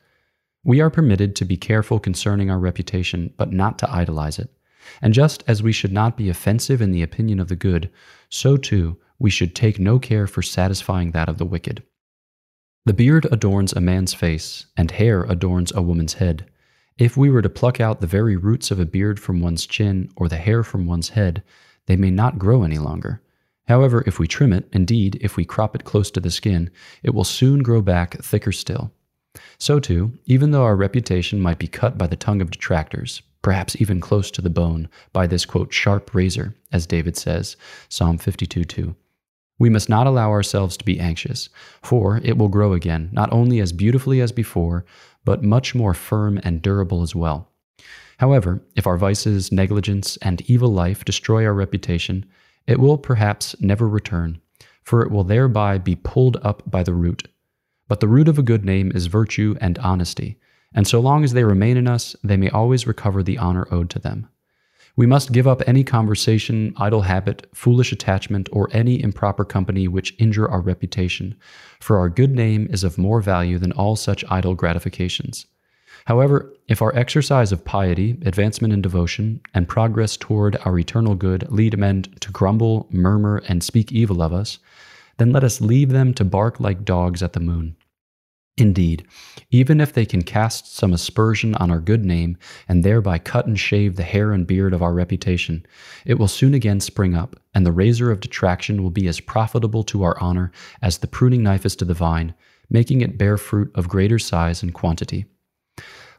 We 0.64 0.80
are 0.80 0.90
permitted 0.90 1.36
to 1.36 1.44
be 1.44 1.56
careful 1.56 1.98
concerning 1.98 2.50
our 2.50 2.58
reputation, 2.58 3.32
but 3.36 3.52
not 3.52 3.78
to 3.78 3.90
idolize 3.90 4.38
it. 4.38 4.50
And 5.00 5.14
just 5.14 5.44
as 5.46 5.62
we 5.62 5.72
should 5.72 5.92
not 5.92 6.16
be 6.16 6.28
offensive 6.28 6.80
in 6.80 6.92
the 6.92 7.02
opinion 7.02 7.40
of 7.40 7.48
the 7.48 7.56
good, 7.56 7.90
so 8.28 8.56
too 8.56 8.98
we 9.18 9.30
should 9.30 9.54
take 9.54 9.78
no 9.78 9.98
care 9.98 10.26
for 10.26 10.42
satisfying 10.42 11.10
that 11.12 11.28
of 11.28 11.38
the 11.38 11.44
wicked. 11.44 11.82
The 12.86 12.94
beard 12.94 13.26
adorns 13.30 13.72
a 13.72 13.80
man's 13.80 14.14
face, 14.14 14.66
and 14.76 14.90
hair 14.90 15.24
adorns 15.24 15.72
a 15.72 15.82
woman's 15.82 16.14
head. 16.14 16.46
If 16.96 17.16
we 17.16 17.30
were 17.30 17.42
to 17.42 17.50
pluck 17.50 17.80
out 17.80 18.00
the 18.00 18.06
very 18.06 18.36
roots 18.36 18.70
of 18.70 18.80
a 18.80 18.86
beard 18.86 19.20
from 19.20 19.40
one's 19.40 19.66
chin 19.66 20.10
or 20.16 20.28
the 20.28 20.36
hair 20.36 20.62
from 20.62 20.86
one's 20.86 21.10
head, 21.10 21.42
they 21.86 21.96
may 21.96 22.10
not 22.10 22.38
grow 22.38 22.62
any 22.62 22.78
longer. 22.78 23.22
However, 23.66 24.02
if 24.06 24.18
we 24.18 24.26
trim 24.26 24.52
it, 24.52 24.68
indeed, 24.72 25.18
if 25.20 25.36
we 25.36 25.44
crop 25.44 25.74
it 25.74 25.84
close 25.84 26.10
to 26.12 26.20
the 26.20 26.30
skin, 26.30 26.70
it 27.02 27.14
will 27.14 27.24
soon 27.24 27.62
grow 27.62 27.82
back 27.82 28.22
thicker 28.22 28.52
still. 28.52 28.92
So, 29.58 29.80
too, 29.80 30.12
even 30.26 30.50
though 30.50 30.64
our 30.64 30.76
reputation 30.76 31.40
might 31.40 31.58
be 31.58 31.66
cut 31.66 31.98
by 31.98 32.06
the 32.06 32.16
tongue 32.16 32.40
of 32.40 32.50
detractors, 32.50 33.22
perhaps 33.42 33.80
even 33.80 34.00
close 34.00 34.30
to 34.32 34.42
the 34.42 34.50
bone, 34.50 34.88
by 35.12 35.26
this 35.26 35.44
quote, 35.44 35.72
sharp 35.72 36.14
razor, 36.14 36.54
as 36.72 36.86
David 36.86 37.16
says, 37.16 37.56
Psalm 37.88 38.18
52 38.18 38.64
2. 38.64 38.96
We 39.58 39.70
must 39.70 39.88
not 39.88 40.06
allow 40.06 40.30
ourselves 40.30 40.76
to 40.76 40.84
be 40.84 41.00
anxious, 41.00 41.48
for 41.82 42.20
it 42.22 42.38
will 42.38 42.48
grow 42.48 42.72
again, 42.72 43.08
not 43.12 43.32
only 43.32 43.58
as 43.60 43.72
beautifully 43.72 44.20
as 44.20 44.30
before, 44.30 44.84
but 45.24 45.42
much 45.42 45.74
more 45.74 45.94
firm 45.94 46.40
and 46.44 46.62
durable 46.62 47.02
as 47.02 47.14
well. 47.14 47.48
However, 48.18 48.62
if 48.76 48.86
our 48.86 48.96
vices, 48.96 49.52
negligence, 49.52 50.16
and 50.18 50.42
evil 50.42 50.72
life 50.72 51.04
destroy 51.04 51.44
our 51.44 51.54
reputation, 51.54 52.24
it 52.66 52.78
will 52.78 52.98
perhaps 52.98 53.56
never 53.60 53.88
return, 53.88 54.40
for 54.82 55.02
it 55.02 55.10
will 55.10 55.24
thereby 55.24 55.78
be 55.78 55.96
pulled 55.96 56.36
up 56.42 56.68
by 56.70 56.82
the 56.82 56.94
root. 56.94 57.28
But 57.88 58.00
the 58.00 58.08
root 58.08 58.28
of 58.28 58.38
a 58.38 58.42
good 58.42 58.64
name 58.64 58.92
is 58.94 59.06
virtue 59.06 59.56
and 59.60 59.78
honesty, 59.78 60.38
and 60.74 60.86
so 60.86 61.00
long 61.00 61.24
as 61.24 61.32
they 61.32 61.44
remain 61.44 61.76
in 61.76 61.88
us, 61.88 62.14
they 62.22 62.36
may 62.36 62.50
always 62.50 62.86
recover 62.86 63.22
the 63.22 63.38
honor 63.38 63.66
owed 63.70 63.90
to 63.90 63.98
them. 63.98 64.28
We 64.94 65.06
must 65.06 65.32
give 65.32 65.46
up 65.46 65.62
any 65.66 65.84
conversation, 65.84 66.74
idle 66.76 67.02
habit, 67.02 67.46
foolish 67.54 67.92
attachment, 67.92 68.48
or 68.50 68.68
any 68.72 69.00
improper 69.00 69.44
company 69.44 69.86
which 69.86 70.14
injure 70.18 70.48
our 70.48 70.60
reputation, 70.60 71.36
for 71.78 71.98
our 71.98 72.08
good 72.08 72.32
name 72.32 72.66
is 72.70 72.82
of 72.82 72.98
more 72.98 73.20
value 73.20 73.58
than 73.58 73.72
all 73.72 73.94
such 73.94 74.24
idle 74.28 74.54
gratifications. 74.56 75.46
However, 76.06 76.52
if 76.68 76.82
our 76.82 76.94
exercise 76.96 77.52
of 77.52 77.64
piety, 77.64 78.18
advancement 78.24 78.72
in 78.72 78.82
devotion, 78.82 79.40
and 79.54 79.68
progress 79.68 80.16
toward 80.16 80.56
our 80.64 80.78
eternal 80.78 81.14
good 81.14 81.50
lead 81.50 81.78
men 81.78 82.02
to 82.20 82.32
grumble, 82.32 82.88
murmur, 82.90 83.42
and 83.46 83.62
speak 83.62 83.92
evil 83.92 84.20
of 84.20 84.32
us, 84.32 84.58
then 85.18 85.32
let 85.32 85.44
us 85.44 85.60
leave 85.60 85.90
them 85.90 86.14
to 86.14 86.24
bark 86.24 86.58
like 86.58 86.84
dogs 86.84 87.22
at 87.22 87.34
the 87.34 87.40
moon. 87.40 87.76
Indeed, 88.56 89.06
even 89.52 89.80
if 89.80 89.92
they 89.92 90.04
can 90.04 90.22
cast 90.22 90.74
some 90.74 90.92
aspersion 90.92 91.54
on 91.56 91.70
our 91.70 91.78
good 91.78 92.04
name 92.04 92.36
and 92.68 92.82
thereby 92.82 93.18
cut 93.18 93.46
and 93.46 93.58
shave 93.58 93.94
the 93.94 94.02
hair 94.02 94.32
and 94.32 94.48
beard 94.48 94.74
of 94.74 94.82
our 94.82 94.92
reputation, 94.92 95.64
it 96.04 96.18
will 96.18 96.26
soon 96.26 96.54
again 96.54 96.80
spring 96.80 97.14
up, 97.14 97.36
and 97.54 97.64
the 97.64 97.72
razor 97.72 98.10
of 98.10 98.18
detraction 98.18 98.82
will 98.82 98.90
be 98.90 99.06
as 99.06 99.20
profitable 99.20 99.84
to 99.84 100.02
our 100.02 100.18
honor 100.20 100.50
as 100.82 100.98
the 100.98 101.06
pruning 101.06 101.44
knife 101.44 101.64
is 101.64 101.76
to 101.76 101.84
the 101.84 101.94
vine, 101.94 102.34
making 102.68 103.00
it 103.00 103.16
bear 103.16 103.36
fruit 103.36 103.70
of 103.76 103.88
greater 103.88 104.18
size 104.18 104.60
and 104.60 104.74
quantity. 104.74 105.26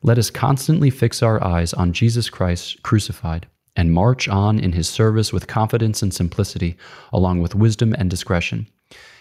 Let 0.01 0.17
us 0.17 0.29
constantly 0.29 0.89
fix 0.89 1.21
our 1.21 1.43
eyes 1.43 1.73
on 1.73 1.91
Jesus 1.91 2.29
Christ 2.29 2.81
crucified 2.83 3.47
and 3.75 3.91
march 3.91 4.29
on 4.29 4.59
in 4.59 4.71
his 4.71 4.87
service 4.87 5.33
with 5.33 5.47
confidence 5.47 6.01
and 6.01 6.13
simplicity, 6.13 6.77
along 7.11 7.41
with 7.41 7.53
wisdom 7.53 7.93
and 7.97 8.09
discretion 8.09 8.67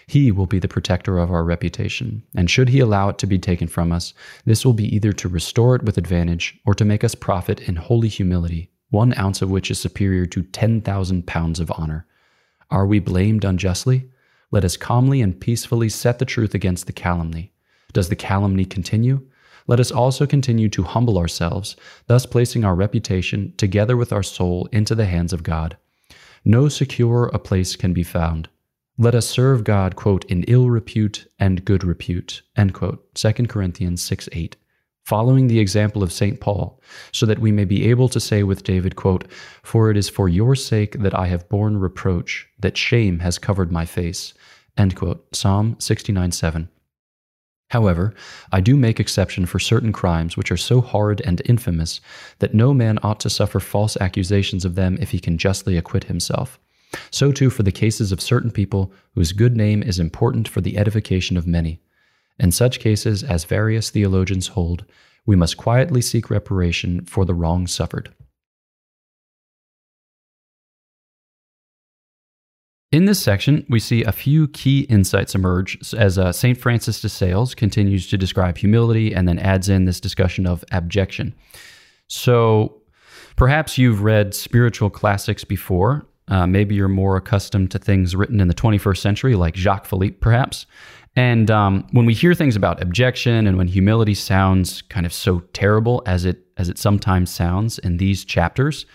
he 0.09 0.31
will 0.31 0.47
be 0.47 0.57
the 0.57 0.67
protector 0.67 1.19
of 1.19 1.29
our 1.29 1.43
reputation, 1.43 2.23
and 2.35 2.49
should 2.49 2.69
he 2.69 2.79
allow 2.79 3.09
it 3.09 3.19
to 3.19 3.27
be 3.27 3.37
taken 3.37 3.67
from 3.67 3.91
us, 3.91 4.15
this 4.43 4.65
will 4.65 4.73
be 4.73 4.95
either 4.95 5.13
to 5.13 5.29
restore 5.29 5.75
it 5.75 5.83
with 5.83 5.99
advantage 5.99 6.59
or 6.65 6.73
to 6.73 6.83
make 6.83 7.03
us 7.03 7.13
profit 7.13 7.59
in 7.59 7.75
holy 7.75 8.07
humility, 8.07 8.71
one 8.89 9.15
ounce 9.19 9.43
of 9.43 9.51
which 9.51 9.69
is 9.69 9.79
superior 9.79 10.25
to 10.25 10.41
10,000 10.41 11.27
pounds 11.27 11.59
of 11.59 11.71
honor. 11.77 12.07
Are 12.71 12.87
we 12.87 12.97
blamed 12.97 13.45
unjustly? 13.45 14.09
Let 14.49 14.65
us 14.65 14.77
calmly 14.77 15.21
and 15.21 15.39
peacefully 15.39 15.89
set 15.89 16.17
the 16.17 16.25
truth 16.25 16.55
against 16.55 16.87
the 16.87 16.91
calumny. 16.91 17.53
Does 17.93 18.09
the 18.09 18.15
calumny 18.15 18.65
continue? 18.65 19.27
Let 19.67 19.79
us 19.79 19.91
also 19.91 20.25
continue 20.25 20.69
to 20.69 20.81
humble 20.81 21.19
ourselves, 21.19 21.75
thus 22.07 22.25
placing 22.25 22.65
our 22.65 22.73
reputation 22.73 23.53
together 23.57 23.95
with 23.95 24.11
our 24.11 24.23
soul 24.23 24.67
into 24.71 24.95
the 24.95 25.05
hands 25.05 25.33
of 25.33 25.43
God. 25.43 25.77
No 26.43 26.67
secure 26.67 27.27
a 27.27 27.37
place 27.37 27.75
can 27.75 27.93
be 27.93 28.01
found 28.01 28.49
let 29.01 29.15
us 29.15 29.25
serve 29.25 29.63
God, 29.63 29.95
quote, 29.95 30.25
in 30.25 30.43
ill 30.49 30.69
repute 30.69 31.25
and 31.39 31.63
good 31.63 31.85
repute, 31.85 32.41
end 32.57 32.73
quote, 32.73 33.15
2 33.15 33.31
Corinthians 33.47 34.01
6 34.01 34.27
8, 34.33 34.57
following 35.05 35.47
the 35.47 35.59
example 35.59 36.03
of 36.03 36.11
St. 36.11 36.41
Paul, 36.41 36.81
so 37.13 37.25
that 37.25 37.39
we 37.39 37.49
may 37.49 37.63
be 37.63 37.89
able 37.89 38.09
to 38.09 38.19
say 38.19 38.43
with 38.43 38.63
David, 38.63 38.97
quote, 38.97 39.25
For 39.63 39.89
it 39.89 39.95
is 39.95 40.09
for 40.09 40.27
your 40.27 40.53
sake 40.53 40.99
that 40.99 41.17
I 41.17 41.27
have 41.27 41.47
borne 41.47 41.77
reproach, 41.77 42.49
that 42.59 42.75
shame 42.75 43.19
has 43.19 43.39
covered 43.39 43.71
my 43.71 43.85
face, 43.85 44.33
end 44.77 44.97
quote, 44.97 45.33
Psalm 45.33 45.77
69 45.79 46.33
7. 46.33 46.67
However, 47.69 48.13
I 48.51 48.59
do 48.59 48.75
make 48.75 48.99
exception 48.99 49.45
for 49.45 49.59
certain 49.59 49.93
crimes 49.93 50.35
which 50.35 50.51
are 50.51 50.57
so 50.57 50.81
horrid 50.81 51.21
and 51.21 51.41
infamous 51.45 52.01
that 52.39 52.53
no 52.53 52.73
man 52.73 52.99
ought 53.01 53.21
to 53.21 53.29
suffer 53.29 53.61
false 53.61 53.95
accusations 54.01 54.65
of 54.65 54.75
them 54.75 54.97
if 54.99 55.11
he 55.11 55.19
can 55.19 55.37
justly 55.37 55.77
acquit 55.77 56.05
himself. 56.05 56.59
So 57.11 57.31
too 57.31 57.49
for 57.49 57.63
the 57.63 57.71
cases 57.71 58.11
of 58.11 58.21
certain 58.21 58.51
people 58.51 58.91
whose 59.13 59.31
good 59.31 59.55
name 59.55 59.83
is 59.83 59.99
important 59.99 60.47
for 60.47 60.61
the 60.61 60.77
edification 60.77 61.37
of 61.37 61.47
many. 61.47 61.81
In 62.39 62.51
such 62.51 62.79
cases, 62.79 63.23
as 63.23 63.43
various 63.43 63.89
theologians 63.89 64.47
hold, 64.47 64.85
we 65.25 65.35
must 65.35 65.57
quietly 65.57 66.01
seek 66.01 66.29
reparation 66.29 67.05
for 67.05 67.25
the 67.25 67.33
wrong 67.33 67.67
suffered. 67.67 68.13
In 72.91 73.05
this 73.05 73.21
section, 73.21 73.67
we 73.69 73.79
see 73.79 74.03
a 74.03 74.11
few 74.11 74.47
key 74.47 74.81
insights 74.81 75.35
emerge 75.35 75.77
as 75.93 76.17
uh, 76.17 76.31
St. 76.31 76.57
Francis 76.57 76.99
de 77.01 77.09
Sales 77.09 77.53
continues 77.53 78.07
to 78.07 78.17
describe 78.17 78.57
humility 78.57 79.13
and 79.13 79.27
then 79.27 79.37
adds 79.37 79.69
in 79.69 79.85
this 79.85 79.99
discussion 79.99 80.47
of 80.47 80.65
abjection. 80.71 81.35
So, 82.07 82.81
perhaps 83.35 83.77
you've 83.77 84.01
read 84.01 84.33
spiritual 84.33 84.89
classics 84.89 85.43
before, 85.43 86.07
uh, 86.29 86.47
maybe 86.47 86.75
you're 86.75 86.87
more 86.87 87.17
accustomed 87.17 87.71
to 87.71 87.79
things 87.79 88.15
written 88.15 88.39
in 88.39 88.47
the 88.47 88.53
21st 88.53 88.97
century, 88.97 89.35
like 89.35 89.55
Jacques 89.55 89.85
Philippe, 89.85 90.17
perhaps. 90.17 90.65
And 91.15 91.49
um, 91.49 91.87
when 91.91 92.05
we 92.05 92.13
hear 92.13 92.33
things 92.33 92.55
about 92.55 92.81
abjection 92.81 93.47
and 93.47 93.57
when 93.57 93.67
humility 93.67 94.13
sounds 94.13 94.83
kind 94.83 95.05
of 95.05 95.13
so 95.13 95.39
terrible 95.53 96.03
as 96.05 96.23
it 96.23 96.45
as 96.57 96.69
it 96.69 96.77
sometimes 96.77 97.29
sounds 97.29 97.79
in 97.79 97.97
these 97.97 98.23
chapters, 98.23 98.85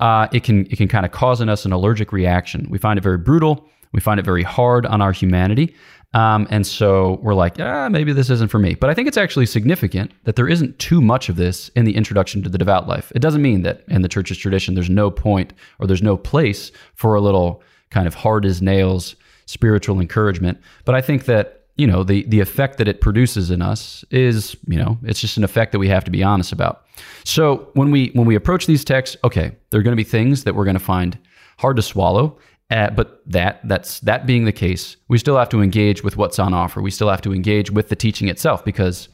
uh, 0.00 0.28
it 0.32 0.44
can 0.44 0.66
it 0.66 0.76
can 0.76 0.88
kind 0.88 1.04
of 1.04 1.12
cause 1.12 1.40
in 1.40 1.48
us 1.48 1.64
an 1.64 1.72
allergic 1.72 2.12
reaction. 2.12 2.66
We 2.70 2.78
find 2.78 2.98
it 2.98 3.02
very 3.02 3.18
brutal. 3.18 3.68
We 3.92 4.00
find 4.00 4.18
it 4.18 4.24
very 4.24 4.42
hard 4.42 4.86
on 4.86 5.00
our 5.00 5.12
humanity. 5.12 5.74
Um, 6.14 6.46
and 6.50 6.66
so 6.66 7.18
we're 7.22 7.34
like, 7.34 7.60
ah, 7.60 7.88
maybe 7.90 8.12
this 8.12 8.30
isn't 8.30 8.50
for 8.50 8.58
me. 8.58 8.74
But 8.74 8.88
I 8.88 8.94
think 8.94 9.08
it's 9.08 9.18
actually 9.18 9.46
significant 9.46 10.12
that 10.24 10.36
there 10.36 10.48
isn't 10.48 10.78
too 10.78 11.00
much 11.00 11.28
of 11.28 11.36
this 11.36 11.68
in 11.70 11.84
the 11.84 11.96
introduction 11.96 12.42
to 12.42 12.48
the 12.48 12.58
devout 12.58 12.88
life. 12.88 13.12
It 13.14 13.20
doesn't 13.20 13.42
mean 13.42 13.62
that 13.62 13.82
in 13.88 14.02
the 14.02 14.08
church's 14.08 14.38
tradition, 14.38 14.74
there's 14.74 14.88
no 14.88 15.10
point 15.10 15.52
or 15.78 15.86
there's 15.86 16.02
no 16.02 16.16
place 16.16 16.72
for 16.94 17.14
a 17.14 17.20
little 17.20 17.62
kind 17.90 18.06
of 18.06 18.14
hard 18.14 18.46
as 18.46 18.62
nails 18.62 19.16
spiritual 19.46 20.00
encouragement. 20.00 20.58
But 20.84 20.94
I 20.94 21.00
think 21.00 21.26
that 21.26 21.54
you 21.76 21.86
know 21.86 22.02
the 22.02 22.24
the 22.24 22.40
effect 22.40 22.78
that 22.78 22.88
it 22.88 23.00
produces 23.00 23.50
in 23.50 23.62
us 23.62 24.04
is 24.10 24.56
you 24.66 24.76
know 24.76 24.98
it's 25.04 25.20
just 25.20 25.36
an 25.36 25.44
effect 25.44 25.72
that 25.72 25.78
we 25.78 25.88
have 25.88 26.04
to 26.04 26.10
be 26.10 26.22
honest 26.22 26.52
about. 26.52 26.84
So 27.24 27.68
when 27.74 27.90
we 27.90 28.10
when 28.14 28.26
we 28.26 28.34
approach 28.34 28.66
these 28.66 28.84
texts, 28.84 29.16
okay, 29.24 29.52
there 29.70 29.80
are 29.80 29.82
going 29.82 29.96
to 29.96 30.02
be 30.02 30.08
things 30.08 30.44
that 30.44 30.54
we're 30.54 30.64
going 30.64 30.78
to 30.78 30.84
find 30.84 31.18
hard 31.58 31.76
to 31.76 31.82
swallow, 31.82 32.38
uh, 32.70 32.90
but 32.90 33.22
that 33.26 33.60
that's 33.64 34.00
that 34.00 34.26
being 34.26 34.44
the 34.44 34.52
case, 34.52 34.96
we 35.08 35.18
still 35.18 35.36
have 35.36 35.48
to 35.50 35.62
engage 35.62 36.04
with 36.04 36.16
what's 36.16 36.38
on 36.38 36.52
offer. 36.52 36.82
We 36.82 36.90
still 36.90 37.08
have 37.08 37.22
to 37.22 37.32
engage 37.32 37.70
with 37.70 37.88
the 37.88 37.96
teaching 37.96 38.28
itself 38.28 38.64
because 38.64 39.08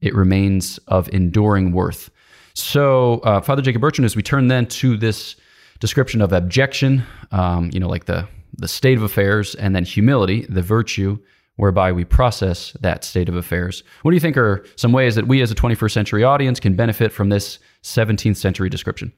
it 0.00 0.14
remains 0.14 0.78
of 0.88 1.08
enduring 1.08 1.72
worth. 1.72 2.10
So, 2.54 3.20
uh, 3.20 3.40
Father 3.40 3.62
Jacob 3.62 3.80
Bertrand, 3.80 4.04
as 4.04 4.16
we 4.16 4.22
turn 4.22 4.48
then 4.48 4.66
to 4.66 4.96
this 4.96 5.36
description 5.80 6.20
of 6.20 6.32
abjection, 6.32 7.04
um, 7.30 7.70
you 7.72 7.80
know, 7.80 7.88
like 7.88 8.04
the 8.04 8.28
the 8.56 8.68
state 8.68 8.98
of 8.98 9.04
affairs, 9.04 9.54
and 9.54 9.74
then 9.74 9.84
humility, 9.84 10.44
the 10.48 10.62
virtue 10.62 11.18
whereby 11.56 11.92
we 11.92 12.04
process 12.04 12.72
that 12.80 13.04
state 13.04 13.28
of 13.28 13.34
affairs. 13.34 13.82
What 14.02 14.12
do 14.12 14.16
you 14.16 14.20
think 14.20 14.36
are 14.36 14.64
some 14.76 14.92
ways 14.92 15.16
that 15.16 15.26
we 15.26 15.42
as 15.42 15.50
a 15.50 15.56
21st 15.56 15.90
century 15.90 16.24
audience 16.24 16.60
can 16.60 16.76
benefit 16.76 17.12
from 17.12 17.30
this 17.30 17.58
17th 17.82 18.36
century 18.36 18.68
description? 18.68 19.12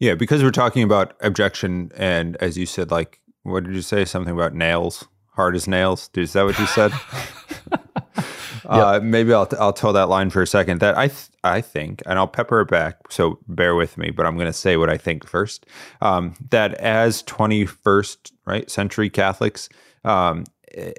Yeah, 0.00 0.14
because 0.14 0.42
we're 0.42 0.50
talking 0.50 0.82
about 0.82 1.18
abjection, 1.20 1.90
and 1.96 2.36
as 2.36 2.56
you 2.56 2.66
said, 2.66 2.90
like, 2.90 3.20
what 3.42 3.64
did 3.64 3.74
you 3.74 3.82
say? 3.82 4.04
Something 4.04 4.34
about 4.34 4.54
nails, 4.54 5.06
hard 5.34 5.56
as 5.56 5.66
nails. 5.66 6.10
Is 6.14 6.34
that 6.34 6.44
what 6.44 6.58
you 6.58 6.66
said? 6.66 6.92
uh, 8.66 9.00
maybe 9.02 9.32
I'll 9.32 9.48
I'll 9.58 9.72
tell 9.72 9.92
that 9.94 10.08
line 10.08 10.30
for 10.30 10.42
a 10.42 10.46
second. 10.46 10.80
That 10.80 10.96
I 10.96 11.08
th- 11.08 11.30
I 11.42 11.60
think, 11.60 12.02
and 12.06 12.18
I'll 12.18 12.28
pepper 12.28 12.60
it 12.60 12.68
back. 12.68 13.10
So 13.10 13.38
bear 13.48 13.74
with 13.74 13.98
me, 13.98 14.10
but 14.10 14.26
I'm 14.26 14.36
going 14.36 14.46
to 14.46 14.52
say 14.52 14.76
what 14.76 14.90
I 14.90 14.98
think 14.98 15.26
first. 15.26 15.66
Um, 16.00 16.34
that 16.50 16.74
as 16.74 17.22
21st 17.24 18.32
right 18.46 18.70
century 18.70 19.10
Catholics 19.10 19.68
um, 20.04 20.44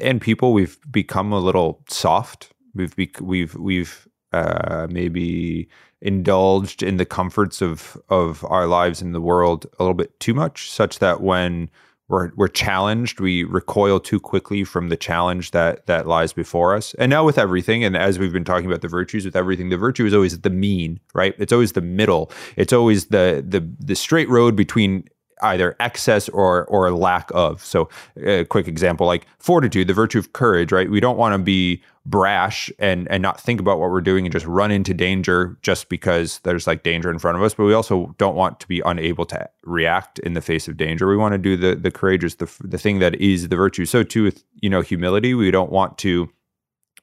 and 0.01 0.19
people, 0.19 0.51
we've 0.53 0.77
become 0.91 1.31
a 1.31 1.39
little 1.39 1.83
soft. 1.89 2.51
We've 2.73 2.95
be- 2.95 3.11
we've 3.21 3.55
we've 3.55 4.07
uh, 4.33 4.87
maybe 4.89 5.69
indulged 6.01 6.81
in 6.81 6.97
the 6.97 7.05
comforts 7.05 7.61
of 7.61 7.97
of 8.09 8.45
our 8.45 8.67
lives 8.67 9.01
in 9.01 9.11
the 9.11 9.21
world 9.21 9.65
a 9.79 9.83
little 9.83 9.93
bit 9.93 10.17
too 10.19 10.33
much, 10.33 10.69
such 10.71 10.99
that 10.99 11.21
when 11.21 11.69
we're 12.07 12.31
we're 12.35 12.47
challenged, 12.47 13.19
we 13.19 13.43
recoil 13.43 13.99
too 13.99 14.19
quickly 14.19 14.63
from 14.63 14.89
the 14.89 14.97
challenge 14.97 15.51
that 15.51 15.85
that 15.85 16.07
lies 16.07 16.33
before 16.33 16.75
us. 16.75 16.95
And 16.95 17.09
now 17.09 17.23
with 17.23 17.37
everything, 17.37 17.83
and 17.83 17.95
as 17.95 18.17
we've 18.17 18.33
been 18.33 18.43
talking 18.43 18.65
about 18.65 18.81
the 18.81 18.87
virtues 18.87 19.25
with 19.25 19.35
everything, 19.35 19.69
the 19.69 19.77
virtue 19.77 20.05
is 20.05 20.13
always 20.13 20.39
the 20.39 20.49
mean, 20.49 20.99
right? 21.13 21.35
It's 21.37 21.53
always 21.53 21.73
the 21.73 21.81
middle. 21.81 22.31
It's 22.55 22.73
always 22.73 23.07
the 23.07 23.45
the 23.47 23.67
the 23.79 23.95
straight 23.95 24.29
road 24.29 24.55
between 24.55 25.07
either 25.41 25.75
excess 25.79 26.29
or 26.29 26.65
or 26.65 26.91
lack 26.91 27.29
of. 27.33 27.63
So, 27.63 27.89
a 28.17 28.45
quick 28.45 28.67
example 28.67 29.07
like 29.07 29.25
fortitude, 29.39 29.87
the 29.87 29.93
virtue 29.93 30.19
of 30.19 30.33
courage, 30.33 30.71
right? 30.71 30.89
We 30.89 30.99
don't 30.99 31.17
want 31.17 31.33
to 31.33 31.39
be 31.39 31.81
brash 32.05 32.71
and 32.79 33.07
and 33.09 33.21
not 33.21 33.39
think 33.39 33.59
about 33.59 33.79
what 33.79 33.91
we're 33.91 34.01
doing 34.01 34.25
and 34.25 34.33
just 34.33 34.45
run 34.45 34.71
into 34.71 34.93
danger 34.93 35.57
just 35.61 35.89
because 35.89 36.39
there's 36.39 36.65
like 36.65 36.83
danger 36.83 37.11
in 37.11 37.19
front 37.19 37.37
of 37.37 37.43
us, 37.43 37.53
but 37.53 37.65
we 37.65 37.73
also 37.73 38.15
don't 38.17 38.35
want 38.35 38.59
to 38.59 38.67
be 38.67 38.81
unable 38.85 39.25
to 39.25 39.49
react 39.63 40.19
in 40.19 40.33
the 40.33 40.41
face 40.41 40.67
of 40.67 40.77
danger. 40.77 41.07
We 41.07 41.17
want 41.17 41.33
to 41.33 41.37
do 41.37 41.55
the 41.55 41.75
the 41.75 41.91
courageous 41.91 42.35
the 42.35 42.51
the 42.63 42.77
thing 42.77 42.99
that 42.99 43.15
is 43.15 43.49
the 43.49 43.55
virtue. 43.55 43.85
So 43.85 44.03
too 44.03 44.23
with, 44.23 44.43
you 44.61 44.69
know, 44.69 44.81
humility, 44.81 45.33
we 45.33 45.51
don't 45.51 45.71
want 45.71 45.97
to 45.99 46.29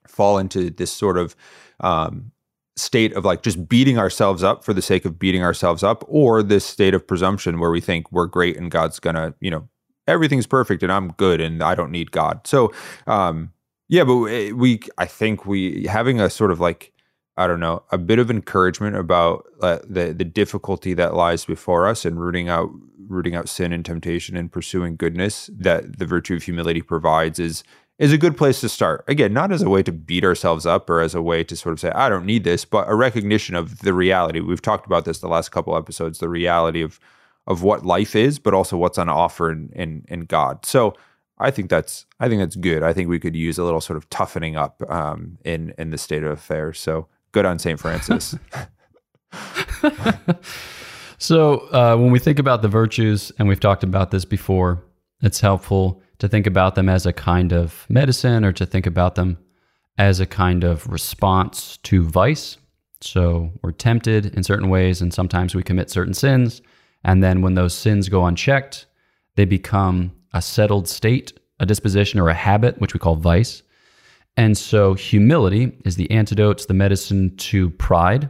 fall 0.07 0.39
into 0.39 0.71
this 0.71 0.93
sort 0.93 1.19
of 1.19 1.37
um, 1.81 2.33
state 2.77 3.13
of 3.15 3.25
like 3.25 3.43
just 3.43 3.69
beating 3.69 3.99
ourselves 3.99 4.43
up 4.43 4.65
for 4.65 4.75
the 4.75 4.83
sake 4.83 5.05
of 5.05 5.19
beating 5.19 5.43
ourselves 5.43 5.83
up 5.83 6.05
or 6.09 6.43
this 6.43 6.65
state 6.65 6.95
of 6.95 7.07
presumption 7.07 7.59
where 7.59 7.71
we 7.71 7.81
think 7.81 8.11
we're 8.13 8.27
great 8.27 8.57
and 8.57 8.71
God's 8.71 9.01
gonna, 9.01 9.35
you 9.41 9.51
know, 9.51 9.69
everything's 10.07 10.47
perfect 10.47 10.83
and 10.83 10.93
I'm 10.93 11.13
good 11.13 11.41
and 11.41 11.63
I 11.63 11.75
don't 11.75 11.91
need 11.91 12.11
God. 12.11 12.47
So, 12.47 12.73
um, 13.07 13.53
yeah, 13.89 14.05
but 14.05 14.17
we, 14.17 14.81
I 14.99 15.07
think 15.07 15.47
we 15.47 15.87
having 15.87 16.21
a 16.21 16.29
sort 16.29 16.51
of 16.51 16.61
like, 16.61 16.93
I 17.37 17.47
don't 17.47 17.61
know, 17.61 17.83
a 17.91 17.99
bit 17.99 18.19
of 18.19 18.31
encouragement 18.31 18.97
about 18.97 19.47
uh, 19.61 19.79
the 19.89 20.13
the 20.13 20.25
difficulty 20.25 20.95
that 20.95 21.15
lies 21.15 21.45
before 21.45 21.87
us 21.87 22.05
and 22.05 22.19
rooting 22.19 22.49
out 22.49 22.71
rooting 23.09 23.37
out 23.37 23.49
sin 23.49 23.73
and 23.73 23.85
temptation 23.85 24.37
and 24.37 24.51
pursuing 24.51 24.97
goodness 24.97 25.49
that 25.57 25.99
the 25.99 26.07
virtue 26.07 26.35
of 26.35 26.43
humility 26.43 26.83
provides 26.83 27.39
is 27.39 27.63
is 27.99 28.13
a 28.13 28.19
good 28.19 28.37
place 28.37 28.61
to 28.61 28.69
start. 28.69 29.05
Again, 29.09 29.33
not 29.33 29.53
as 29.53 29.63
a 29.63 29.71
way 29.71 29.83
to 29.83 29.93
beat 29.93 30.25
ourselves 30.25 30.67
up 30.67 30.91
or 30.91 31.01
as 31.01 31.15
a 31.15 31.23
way 31.23 31.43
to 31.45 31.57
sort 31.57 31.73
of 31.73 31.81
say, 31.81 31.91
I 31.91 32.09
don't 32.09 32.27
need 32.27 32.45
this, 32.45 32.65
but 32.65 32.89
a 32.89 32.95
recognition 32.95 33.55
of 33.55 33.79
the 33.81 33.95
reality. 33.95 34.41
We've 34.41 34.61
talked 34.61 34.87
about 34.87 35.05
this 35.05 35.19
the 35.19 35.29
last 35.29 35.51
couple 35.51 35.77
episodes, 35.77 36.19
the 36.19 36.29
reality 36.29 36.83
of 36.83 37.01
of 37.47 37.63
what 37.63 37.87
life 37.87 38.17
is, 38.17 38.39
but 38.41 38.55
also 38.55 38.77
what's 38.77 38.99
on 38.99 39.09
offer 39.09 39.53
in, 39.53 39.71
in, 39.73 40.05
in 40.09 40.25
God. 40.25 40.67
So 40.67 40.95
I 41.39 41.51
think 41.51 41.71
that's 41.71 42.07
I 42.19 42.29
think 42.29 42.41
that's 42.41 42.57
good. 42.57 42.83
I 42.83 42.93
think 42.93 43.09
we 43.09 43.21
could 43.21 43.37
use 43.37 43.57
a 43.59 43.65
little 43.65 43.81
sort 43.81 43.97
of 43.97 44.11
toughening 44.11 44.57
up 44.57 44.83
um, 44.91 45.39
in 45.45 45.73
in 45.79 45.91
the 45.91 45.99
state 45.99 46.25
of 46.25 46.33
affairs. 46.33 46.81
So 46.81 47.07
good 47.33 47.45
on 47.45 47.59
Saint 47.59 47.79
Francis. 47.79 48.35
so 51.19 51.59
uh, 51.73 51.97
when 51.97 52.11
we 52.11 52.19
think 52.19 52.39
about 52.39 52.63
the 52.63 52.69
virtues, 52.69 53.31
and 53.39 53.49
we've 53.49 53.61
talked 53.61 53.85
about 53.85 54.11
this 54.11 54.25
before, 54.25 54.83
it's 55.21 55.41
helpful 55.41 56.03
to 56.19 56.29
think 56.29 56.47
about 56.47 56.75
them 56.75 56.89
as 56.89 57.07
a 57.07 57.13
kind 57.13 57.53
of 57.53 57.87
medicine 57.89 58.45
or 58.45 58.53
to 58.53 58.67
think 58.67 58.87
about 58.87 59.15
them 59.15 59.39
as 59.99 60.21
a 60.21 60.27
kind 60.27 60.65
of 60.65 60.87
response 60.87 61.79
to 61.79 62.05
vice. 62.05 62.57
So 63.01 63.51
we're 63.63 63.73
tempted 63.73 64.35
in 64.35 64.43
certain 64.43 64.69
ways, 64.69 65.01
and 65.01 65.13
sometimes 65.13 65.55
we 65.55 65.63
commit 65.63 65.91
certain 65.91 66.15
sins. 66.15 66.63
And 67.05 67.23
then 67.23 67.43
when 67.43 67.55
those 67.55 67.75
sins 67.75 68.09
go 68.09 68.25
unchecked, 68.27 68.87
they 69.37 69.45
become 69.45 70.13
a 70.33 70.43
settled 70.43 70.89
state, 70.89 71.39
a 71.61 71.67
disposition, 71.67 72.21
or 72.21 72.29
a 72.29 72.35
habit, 72.35 72.79
which 72.81 72.95
we 72.95 73.01
call 73.01 73.17
vice. 73.17 73.63
And 74.37 74.57
so 74.57 74.95
humility 74.95 75.73
is 75.85 75.97
the 75.97 76.11
antidote, 76.11 76.67
the 76.67 76.75
medicine 76.75 77.37
to 77.37 77.71
pride. 77.71 78.29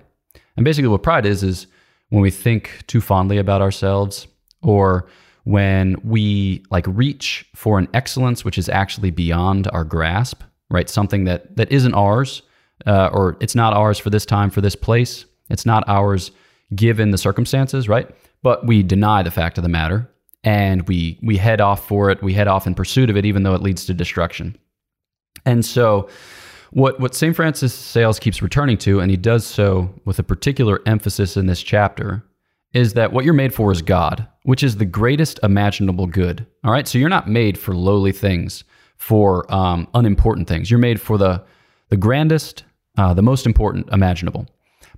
And 0.56 0.64
basically, 0.64 0.88
what 0.88 1.02
pride 1.02 1.26
is, 1.26 1.42
is 1.42 1.66
when 2.10 2.22
we 2.22 2.30
think 2.30 2.84
too 2.86 3.00
fondly 3.00 3.38
about 3.38 3.62
ourselves 3.62 4.28
or 4.62 5.08
when 5.46 5.94
we 6.02 6.60
like 6.72 6.84
reach 6.88 7.48
for 7.54 7.78
an 7.78 7.86
excellence 7.94 8.44
which 8.44 8.58
is 8.58 8.68
actually 8.68 9.12
beyond 9.12 9.68
our 9.72 9.84
grasp, 9.84 10.42
right? 10.70 10.90
Something 10.90 11.22
that 11.24 11.56
that 11.56 11.70
isn't 11.70 11.94
ours, 11.94 12.42
uh, 12.84 13.10
or 13.12 13.36
it's 13.40 13.54
not 13.54 13.72
ours 13.72 13.96
for 13.96 14.10
this 14.10 14.26
time, 14.26 14.50
for 14.50 14.60
this 14.60 14.74
place. 14.74 15.24
It's 15.48 15.64
not 15.64 15.84
ours 15.86 16.32
given 16.74 17.12
the 17.12 17.18
circumstances, 17.18 17.88
right? 17.88 18.10
But 18.42 18.66
we 18.66 18.82
deny 18.82 19.22
the 19.22 19.30
fact 19.30 19.56
of 19.56 19.62
the 19.62 19.68
matter, 19.68 20.10
and 20.42 20.86
we 20.88 21.16
we 21.22 21.36
head 21.36 21.60
off 21.60 21.86
for 21.86 22.10
it. 22.10 22.24
We 22.24 22.34
head 22.34 22.48
off 22.48 22.66
in 22.66 22.74
pursuit 22.74 23.08
of 23.08 23.16
it, 23.16 23.24
even 23.24 23.44
though 23.44 23.54
it 23.54 23.62
leads 23.62 23.86
to 23.86 23.94
destruction. 23.94 24.58
And 25.44 25.64
so, 25.64 26.08
what 26.72 26.98
what 26.98 27.14
Saint 27.14 27.36
Francis 27.36 27.72
Sales 27.72 28.18
keeps 28.18 28.42
returning 28.42 28.78
to, 28.78 28.98
and 28.98 29.12
he 29.12 29.16
does 29.16 29.46
so 29.46 29.94
with 30.04 30.18
a 30.18 30.24
particular 30.24 30.80
emphasis 30.86 31.36
in 31.36 31.46
this 31.46 31.62
chapter, 31.62 32.24
is 32.72 32.94
that 32.94 33.12
what 33.12 33.24
you're 33.24 33.34
made 33.34 33.54
for 33.54 33.72
is 33.72 33.82
God, 33.82 34.26
which 34.42 34.62
is 34.62 34.76
the 34.76 34.84
greatest 34.84 35.40
imaginable 35.42 36.06
good. 36.06 36.46
All 36.64 36.72
right. 36.72 36.86
So 36.86 36.98
you're 36.98 37.08
not 37.08 37.28
made 37.28 37.58
for 37.58 37.74
lowly 37.74 38.12
things, 38.12 38.64
for 38.96 39.50
um, 39.52 39.88
unimportant 39.94 40.48
things. 40.48 40.70
You're 40.70 40.78
made 40.78 41.00
for 41.00 41.18
the, 41.18 41.42
the 41.88 41.96
grandest, 41.96 42.64
uh, 42.98 43.14
the 43.14 43.22
most 43.22 43.46
important 43.46 43.88
imaginable. 43.90 44.46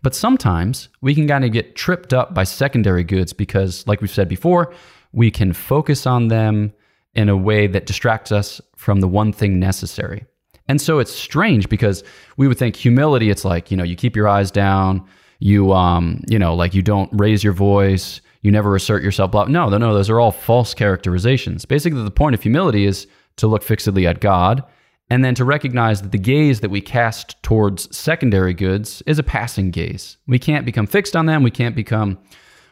But 0.02 0.14
sometimes 0.14 0.88
we 1.00 1.14
can 1.14 1.26
kind 1.26 1.44
of 1.44 1.52
get 1.52 1.74
tripped 1.74 2.12
up 2.12 2.34
by 2.34 2.44
secondary 2.44 3.04
goods 3.04 3.32
because, 3.32 3.86
like 3.86 4.00
we've 4.00 4.10
said 4.10 4.28
before, 4.28 4.72
we 5.12 5.30
can 5.30 5.52
focus 5.52 6.06
on 6.06 6.28
them 6.28 6.72
in 7.14 7.28
a 7.28 7.36
way 7.36 7.66
that 7.66 7.86
distracts 7.86 8.30
us 8.30 8.60
from 8.76 9.00
the 9.00 9.08
one 9.08 9.32
thing 9.32 9.58
necessary. 9.58 10.24
And 10.68 10.80
so 10.80 10.98
it's 10.98 11.12
strange 11.12 11.68
because 11.68 12.04
we 12.36 12.46
would 12.46 12.58
think 12.58 12.76
humility, 12.76 13.30
it's 13.30 13.44
like, 13.44 13.70
you 13.70 13.76
know, 13.76 13.84
you 13.84 13.96
keep 13.96 14.14
your 14.14 14.28
eyes 14.28 14.50
down, 14.50 15.04
you 15.38 15.72
um 15.72 16.22
you 16.28 16.38
know 16.38 16.54
like 16.54 16.74
you 16.74 16.82
don't 16.82 17.10
raise 17.12 17.44
your 17.44 17.52
voice 17.52 18.20
you 18.42 18.50
never 18.50 18.74
assert 18.74 19.02
yourself 19.02 19.30
blah 19.30 19.44
no 19.44 19.68
no 19.68 19.78
no 19.78 19.94
those 19.94 20.10
are 20.10 20.20
all 20.20 20.32
false 20.32 20.74
characterizations. 20.74 21.64
Basically 21.64 22.02
the 22.02 22.10
point 22.10 22.34
of 22.34 22.42
humility 22.42 22.86
is 22.86 23.06
to 23.36 23.46
look 23.46 23.62
fixedly 23.62 24.06
at 24.06 24.20
god 24.20 24.64
and 25.10 25.24
then 25.24 25.34
to 25.34 25.44
recognize 25.44 26.02
that 26.02 26.12
the 26.12 26.18
gaze 26.18 26.60
that 26.60 26.70
we 26.70 26.80
cast 26.80 27.42
towards 27.42 27.94
secondary 27.96 28.52
goods 28.52 29.02
is 29.06 29.18
a 29.18 29.22
passing 29.22 29.70
gaze. 29.70 30.18
We 30.26 30.38
can't 30.38 30.66
become 30.66 30.86
fixed 30.86 31.16
on 31.16 31.26
them. 31.26 31.42
We 31.42 31.50
can't 31.50 31.74
become 31.74 32.18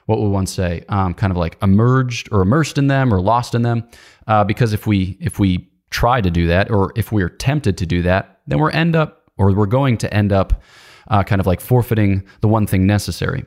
what 0.04 0.20
would 0.20 0.28
one 0.28 0.46
say 0.46 0.84
um, 0.88 1.14
kind 1.14 1.30
of 1.30 1.36
like 1.36 1.56
emerged 1.62 2.28
or 2.30 2.42
immersed 2.42 2.78
in 2.78 2.88
them 2.88 3.12
or 3.12 3.20
lost 3.20 3.54
in 3.54 3.62
them. 3.62 3.88
Uh, 4.26 4.44
because 4.44 4.72
if 4.72 4.86
we 4.86 5.16
if 5.20 5.38
we 5.38 5.68
try 5.90 6.20
to 6.20 6.30
do 6.30 6.46
that 6.48 6.70
or 6.70 6.92
if 6.96 7.12
we're 7.12 7.28
tempted 7.28 7.78
to 7.78 7.86
do 7.86 8.02
that 8.02 8.40
then 8.46 8.58
we're 8.58 8.70
end 8.70 8.96
up 8.96 9.30
or 9.38 9.52
we're 9.54 9.66
going 9.66 9.96
to 9.96 10.12
end 10.12 10.32
up 10.32 10.62
uh, 11.08 11.22
kind 11.22 11.40
of 11.40 11.46
like 11.46 11.60
forfeiting 11.60 12.24
the 12.40 12.48
one 12.48 12.66
thing 12.66 12.86
necessary. 12.86 13.44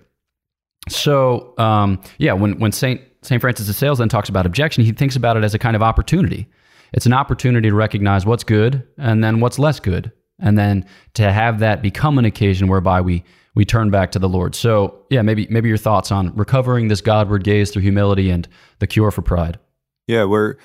So 0.88 1.54
um, 1.58 2.02
yeah, 2.18 2.34
when 2.34 2.60
when 2.60 2.72
Saint 2.72 3.02
Saint 3.22 3.42
Francis 3.42 3.68
de 3.68 3.74
Sales 3.74 4.00
then 4.00 4.10
talks 4.10 4.30
about 4.30 4.46
abjection, 4.46 4.84
he 4.84 4.92
thinks 4.92 5.16
about 5.16 5.38
it 5.38 5.44
as 5.44 5.54
a 5.54 5.60
kind 5.60 5.76
of 5.76 5.84
opportunity. 5.84 6.48
It's 6.94 7.06
an 7.06 7.14
opportunity 7.14 7.70
to 7.70 7.76
recognize 7.76 8.26
what's 8.26 8.44
good 8.44 8.88
and 8.98 9.24
then 9.24 9.40
what's 9.40 9.60
less 9.60 9.80
good, 9.80 10.12
and 10.40 10.58
then 10.58 10.86
to 11.14 11.32
have 11.32 11.60
that 11.60 11.82
become 11.82 12.18
an 12.18 12.26
occasion 12.26 12.68
whereby 12.68 13.02
we 13.02 13.24
we 13.56 13.66
turn 13.66 13.90
back 13.90 14.12
to 14.12 14.20
the 14.20 14.30
Lord. 14.30 14.56
So 14.56 15.06
yeah, 15.10 15.22
maybe 15.22 15.48
maybe 15.50 15.70
your 15.70 15.78
thoughts 15.78 16.12
on 16.12 16.36
recovering 16.36 16.88
this 16.88 17.02
Godward 17.02 17.44
gaze 17.44 17.72
through 17.72 17.84
humility 17.84 18.30
and 18.30 18.48
the 18.80 18.88
cure 18.88 19.12
for 19.12 19.22
pride. 19.22 19.60
Yeah, 20.08 20.26
we're 20.26 20.56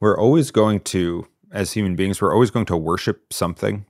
we're 0.00 0.18
always 0.18 0.50
going 0.50 0.80
to 0.80 1.26
as 1.52 1.72
human 1.72 1.94
beings, 1.94 2.20
we're 2.20 2.32
always 2.32 2.50
going 2.50 2.66
to 2.66 2.76
worship 2.76 3.32
something 3.32 3.84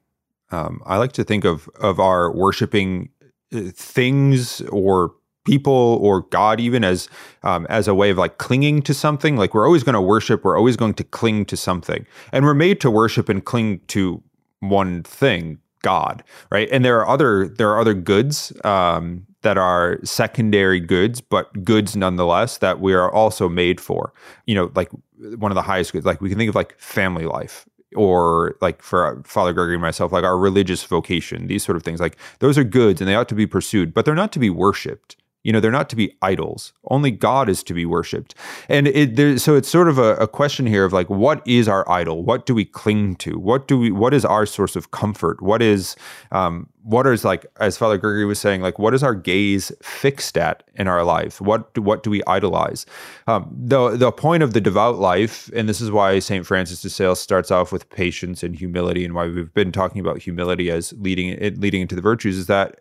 um, 0.53 0.83
I 0.87 0.99
like 0.99 1.13
to 1.13 1.25
think 1.25 1.45
of 1.45 1.69
of 1.81 1.99
our 1.99 2.31
worshiping 2.31 3.09
uh, 3.53 3.63
things 3.75 4.61
or 4.63 5.15
people 5.45 5.99
or 6.01 6.23
God 6.23 6.61
even 6.61 6.85
as 6.85 7.09
um, 7.43 7.67
as 7.69 7.89
a 7.89 7.95
way 7.95 8.11
of 8.11 8.19
like 8.19 8.39
clinging 8.39 8.83
to 8.83 8.95
something. 8.95 9.37
Like 9.37 9.55
we're 9.55 9.67
always 9.67 9.83
going 9.83 9.95
to 9.95 10.01
worship, 10.01 10.45
we're 10.45 10.57
always 10.57 10.77
going 10.77 10.95
to 10.95 11.05
cling 11.05 11.47
to 11.47 11.57
something, 11.57 12.07
and 12.31 12.45
we're 12.45 12.55
made 12.55 12.81
to 12.83 12.91
worship 12.91 13.29
and 13.29 13.45
cling 13.45 13.81
to 13.89 14.23
one 14.61 15.03
thing, 15.03 15.59
God, 15.83 16.23
right? 16.51 16.69
And 16.71 16.85
there 16.85 17.01
are 17.01 17.09
other 17.09 17.49
there 17.49 17.71
are 17.71 17.81
other 17.81 17.95
goods 17.95 18.53
um, 18.65 19.27
that 19.43 19.59
are 19.59 19.99
secondary 20.05 20.79
goods, 20.79 21.21
but 21.21 21.65
goods 21.65 21.97
nonetheless 21.97 22.59
that 22.59 22.81
we 22.81 22.95
are 22.95 23.11
also 23.11 23.49
made 23.49 23.81
for. 23.81 24.13
You 24.47 24.55
know, 24.55 24.73
like 24.75 24.91
one 25.39 25.51
of 25.51 25.57
the 25.57 25.63
highest 25.63 25.93
goods. 25.93 26.07
Like 26.07 26.21
we 26.21 26.29
can 26.29 26.39
think 26.39 26.49
of 26.49 26.55
like 26.55 26.79
family 26.79 27.25
life 27.25 27.67
or 27.95 28.57
like 28.61 28.83
for 28.83 29.07
uh, 29.07 29.23
Father 29.25 29.53
Gregory 29.53 29.75
and 29.75 29.83
myself, 29.83 30.13
like 30.13 30.25
our 30.25 30.39
religious 30.39 30.85
vocation, 30.85 31.47
these 31.47 31.65
sort 31.65 31.77
of 31.77 31.83
things, 31.83 32.01
like 32.01 32.17
those 32.39 32.59
are 32.59 32.65
goods 32.65 33.01
and 33.01 33.09
they 33.09 33.15
ought 33.15 33.29
to 33.29 33.35
be 33.35 33.47
pursued, 33.47 33.95
but 33.95 34.05
they're 34.05 34.15
not 34.15 34.33
to 34.33 34.39
be 34.39 34.51
worshipped. 34.51 35.17
You 35.45 35.53
know, 35.53 35.59
they're 35.59 35.73
not 35.73 35.91
to 35.91 35.97
be 35.97 36.17
idols. 36.23 36.73
Only 36.85 37.11
God 37.11 37.49
is 37.49 37.65
to 37.65 37.75
be 37.75 37.85
worshipped. 37.85 38.35
And 38.69 38.87
it 38.87 39.17
there, 39.17 39.39
so 39.39 39.57
it's 39.57 39.69
sort 39.69 39.89
of 39.89 39.99
a, 39.99 40.15
a 40.17 40.29
question 40.29 40.67
here 40.67 40.85
of 40.85 40.93
like, 40.93 41.11
what 41.11 41.43
is 41.47 41.67
our 41.67 41.89
idol? 41.91 42.23
What 42.23 42.47
do 42.47 42.55
we 42.55 42.65
cling 42.65 43.17
to? 43.17 43.39
What 43.39 43.67
do 43.67 43.79
we? 43.79 43.91
What 43.91 44.15
is 44.15 44.25
our 44.25 44.47
source 44.47 44.77
of 44.77 44.93
comfort? 44.93 45.43
What 45.43 45.61
is, 45.61 45.97
um, 46.31 46.69
what 46.85 47.07
is 47.07 47.25
like, 47.25 47.45
as 47.59 47.77
Father 47.77 47.99
Gregory 47.99 48.25
was 48.25 48.39
saying, 48.39 48.63
like, 48.63 48.79
what 48.79 48.95
is 48.95 49.03
our 49.03 49.15
gaze 49.15 49.73
fixed 49.83 50.39
at 50.39 50.63
in 50.75 50.87
our 50.87 51.03
life? 51.03 51.41
What 51.41 51.75
do, 51.75 51.83
what 51.83 52.03
do 52.05 52.11
we 52.11 52.23
idolize? 52.27 52.87
Um, 53.27 53.53
the 53.53 53.97
the 53.97 54.13
point 54.13 54.45
of 54.45 54.53
the 54.53 54.61
devout 54.61 54.99
life, 54.99 55.51
and 55.55 55.69
this 55.69 55.81
is 55.81 55.91
why 55.91 56.21
Saint 56.21 56.47
Francis 56.47 56.83
de 56.83 56.91
Sales 56.91 57.21
starts 57.21 57.51
off 57.51 57.73
with 57.73 57.91
patience 57.91 58.45
and 58.45 58.55
humility, 58.55 59.05
and 59.05 59.15
why 59.15 59.27
we've 59.27 59.53
been 59.55 59.73
talking 59.73 60.01
about 60.01 60.19
humility 60.23 60.71
as 60.71 60.93
leading 60.99 61.37
leading 61.61 61.83
into 61.83 61.97
the 61.97 62.03
virtues, 62.03 62.39
is 62.39 62.47
that 62.47 62.81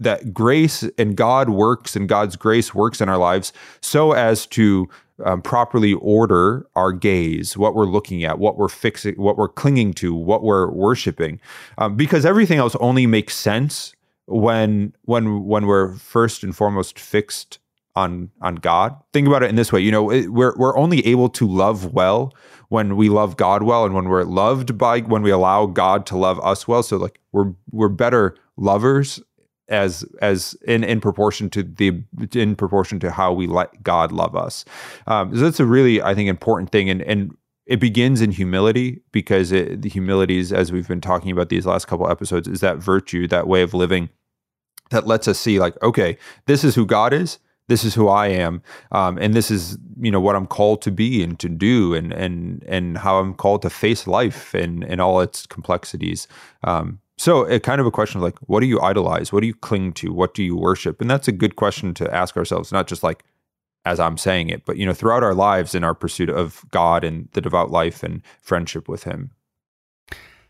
that 0.00 0.34
grace 0.34 0.82
and 0.98 1.16
God 1.16 1.50
works 1.50 1.94
and 1.94 2.08
God's 2.08 2.36
grace 2.36 2.74
works 2.74 3.00
in 3.00 3.08
our 3.08 3.18
lives 3.18 3.52
so 3.80 4.12
as 4.12 4.46
to 4.46 4.88
um, 5.24 5.42
properly 5.42 5.92
order 5.94 6.66
our 6.74 6.92
gaze, 6.92 7.56
what 7.56 7.74
we're 7.74 7.84
looking 7.86 8.24
at, 8.24 8.38
what 8.38 8.56
we're 8.56 8.68
fixing, 8.68 9.14
what 9.16 9.36
we're 9.36 9.48
clinging 9.48 9.92
to, 9.94 10.14
what 10.14 10.42
we're 10.42 10.70
worshiping, 10.70 11.40
um, 11.78 11.96
because 11.96 12.24
everything 12.24 12.58
else 12.58 12.74
only 12.76 13.06
makes 13.06 13.36
sense 13.36 13.94
when 14.26 14.94
when 15.02 15.44
when 15.44 15.66
we're 15.66 15.94
first 15.94 16.42
and 16.42 16.56
foremost 16.56 16.98
fixed 16.98 17.58
on 17.96 18.30
on 18.40 18.56
God. 18.56 18.96
Think 19.12 19.26
about 19.26 19.42
it 19.42 19.50
in 19.50 19.56
this 19.56 19.72
way, 19.72 19.80
you 19.80 19.90
know, 19.90 20.10
it, 20.10 20.28
we're 20.28 20.54
we're 20.56 20.76
only 20.76 21.06
able 21.06 21.28
to 21.30 21.46
love 21.46 21.92
well 21.92 22.34
when 22.68 22.96
we 22.96 23.08
love 23.08 23.36
God 23.36 23.64
well 23.64 23.84
and 23.84 23.94
when 23.94 24.08
we're 24.08 24.24
loved 24.24 24.78
by 24.78 25.00
when 25.00 25.22
we 25.22 25.30
allow 25.30 25.66
God 25.66 26.06
to 26.06 26.16
love 26.16 26.40
us 26.44 26.68
well. 26.68 26.82
So 26.82 26.96
like 26.96 27.20
we're 27.32 27.52
we're 27.70 27.88
better 27.88 28.36
lovers 28.56 29.20
as 29.70 30.04
as 30.20 30.54
in 30.66 30.84
in 30.84 31.00
proportion 31.00 31.48
to 31.50 31.62
the 31.62 32.02
in 32.34 32.56
proportion 32.56 33.00
to 33.00 33.10
how 33.10 33.32
we 33.32 33.46
let 33.46 33.82
God 33.82 34.12
love 34.12 34.36
us. 34.36 34.64
Um, 35.06 35.34
so 35.34 35.42
that's 35.42 35.60
a 35.60 35.66
really 35.66 36.02
I 36.02 36.14
think 36.14 36.28
important 36.28 36.70
thing, 36.70 36.90
and 36.90 37.00
and 37.02 37.36
it 37.66 37.78
begins 37.78 38.20
in 38.20 38.32
humility 38.32 39.00
because 39.12 39.52
it, 39.52 39.82
the 39.82 39.88
humility 39.88 40.38
is 40.38 40.52
as 40.52 40.72
we've 40.72 40.88
been 40.88 41.00
talking 41.00 41.30
about 41.30 41.48
these 41.48 41.66
last 41.66 41.86
couple 41.86 42.10
episodes 42.10 42.48
is 42.48 42.60
that 42.60 42.78
virtue, 42.78 43.28
that 43.28 43.46
way 43.46 43.62
of 43.62 43.72
living 43.72 44.10
that 44.90 45.06
lets 45.06 45.28
us 45.28 45.38
see 45.38 45.58
like 45.58 45.80
okay, 45.82 46.18
this 46.46 46.64
is 46.64 46.74
who 46.74 46.84
God 46.84 47.12
is. 47.12 47.38
This 47.68 47.84
is 47.84 47.94
who 47.94 48.08
I 48.08 48.26
am, 48.26 48.62
um, 48.90 49.16
and 49.18 49.32
this 49.32 49.48
is 49.48 49.78
you 50.00 50.10
know 50.10 50.20
what 50.20 50.34
I'm 50.34 50.48
called 50.48 50.82
to 50.82 50.90
be 50.90 51.22
and 51.22 51.38
to 51.38 51.48
do, 51.48 51.94
and 51.94 52.12
and 52.12 52.64
and 52.64 52.98
how 52.98 53.20
I'm 53.20 53.32
called 53.32 53.62
to 53.62 53.70
face 53.70 54.08
life 54.08 54.54
and 54.54 54.82
and 54.82 55.00
all 55.00 55.20
its 55.20 55.46
complexities. 55.46 56.26
Um, 56.64 56.98
so, 57.20 57.42
it 57.42 57.62
kind 57.62 57.82
of 57.82 57.86
a 57.86 57.90
question 57.90 58.16
of 58.16 58.22
like, 58.22 58.38
what 58.46 58.60
do 58.60 58.66
you 58.66 58.80
idolize? 58.80 59.30
What 59.30 59.42
do 59.42 59.46
you 59.46 59.52
cling 59.52 59.92
to? 59.92 60.10
What 60.10 60.32
do 60.32 60.42
you 60.42 60.56
worship? 60.56 61.02
And 61.02 61.10
that's 61.10 61.28
a 61.28 61.32
good 61.32 61.54
question 61.54 61.92
to 61.92 62.10
ask 62.14 62.34
ourselves, 62.34 62.72
not 62.72 62.86
just 62.86 63.02
like 63.02 63.24
as 63.84 64.00
I'm 64.00 64.16
saying 64.16 64.48
it, 64.48 64.64
but 64.64 64.78
you 64.78 64.86
know, 64.86 64.94
throughout 64.94 65.22
our 65.22 65.34
lives 65.34 65.74
in 65.74 65.84
our 65.84 65.94
pursuit 65.94 66.30
of 66.30 66.64
God 66.70 67.04
and 67.04 67.28
the 67.32 67.42
devout 67.42 67.70
life 67.70 68.02
and 68.02 68.22
friendship 68.40 68.88
with 68.88 69.02
Him. 69.02 69.32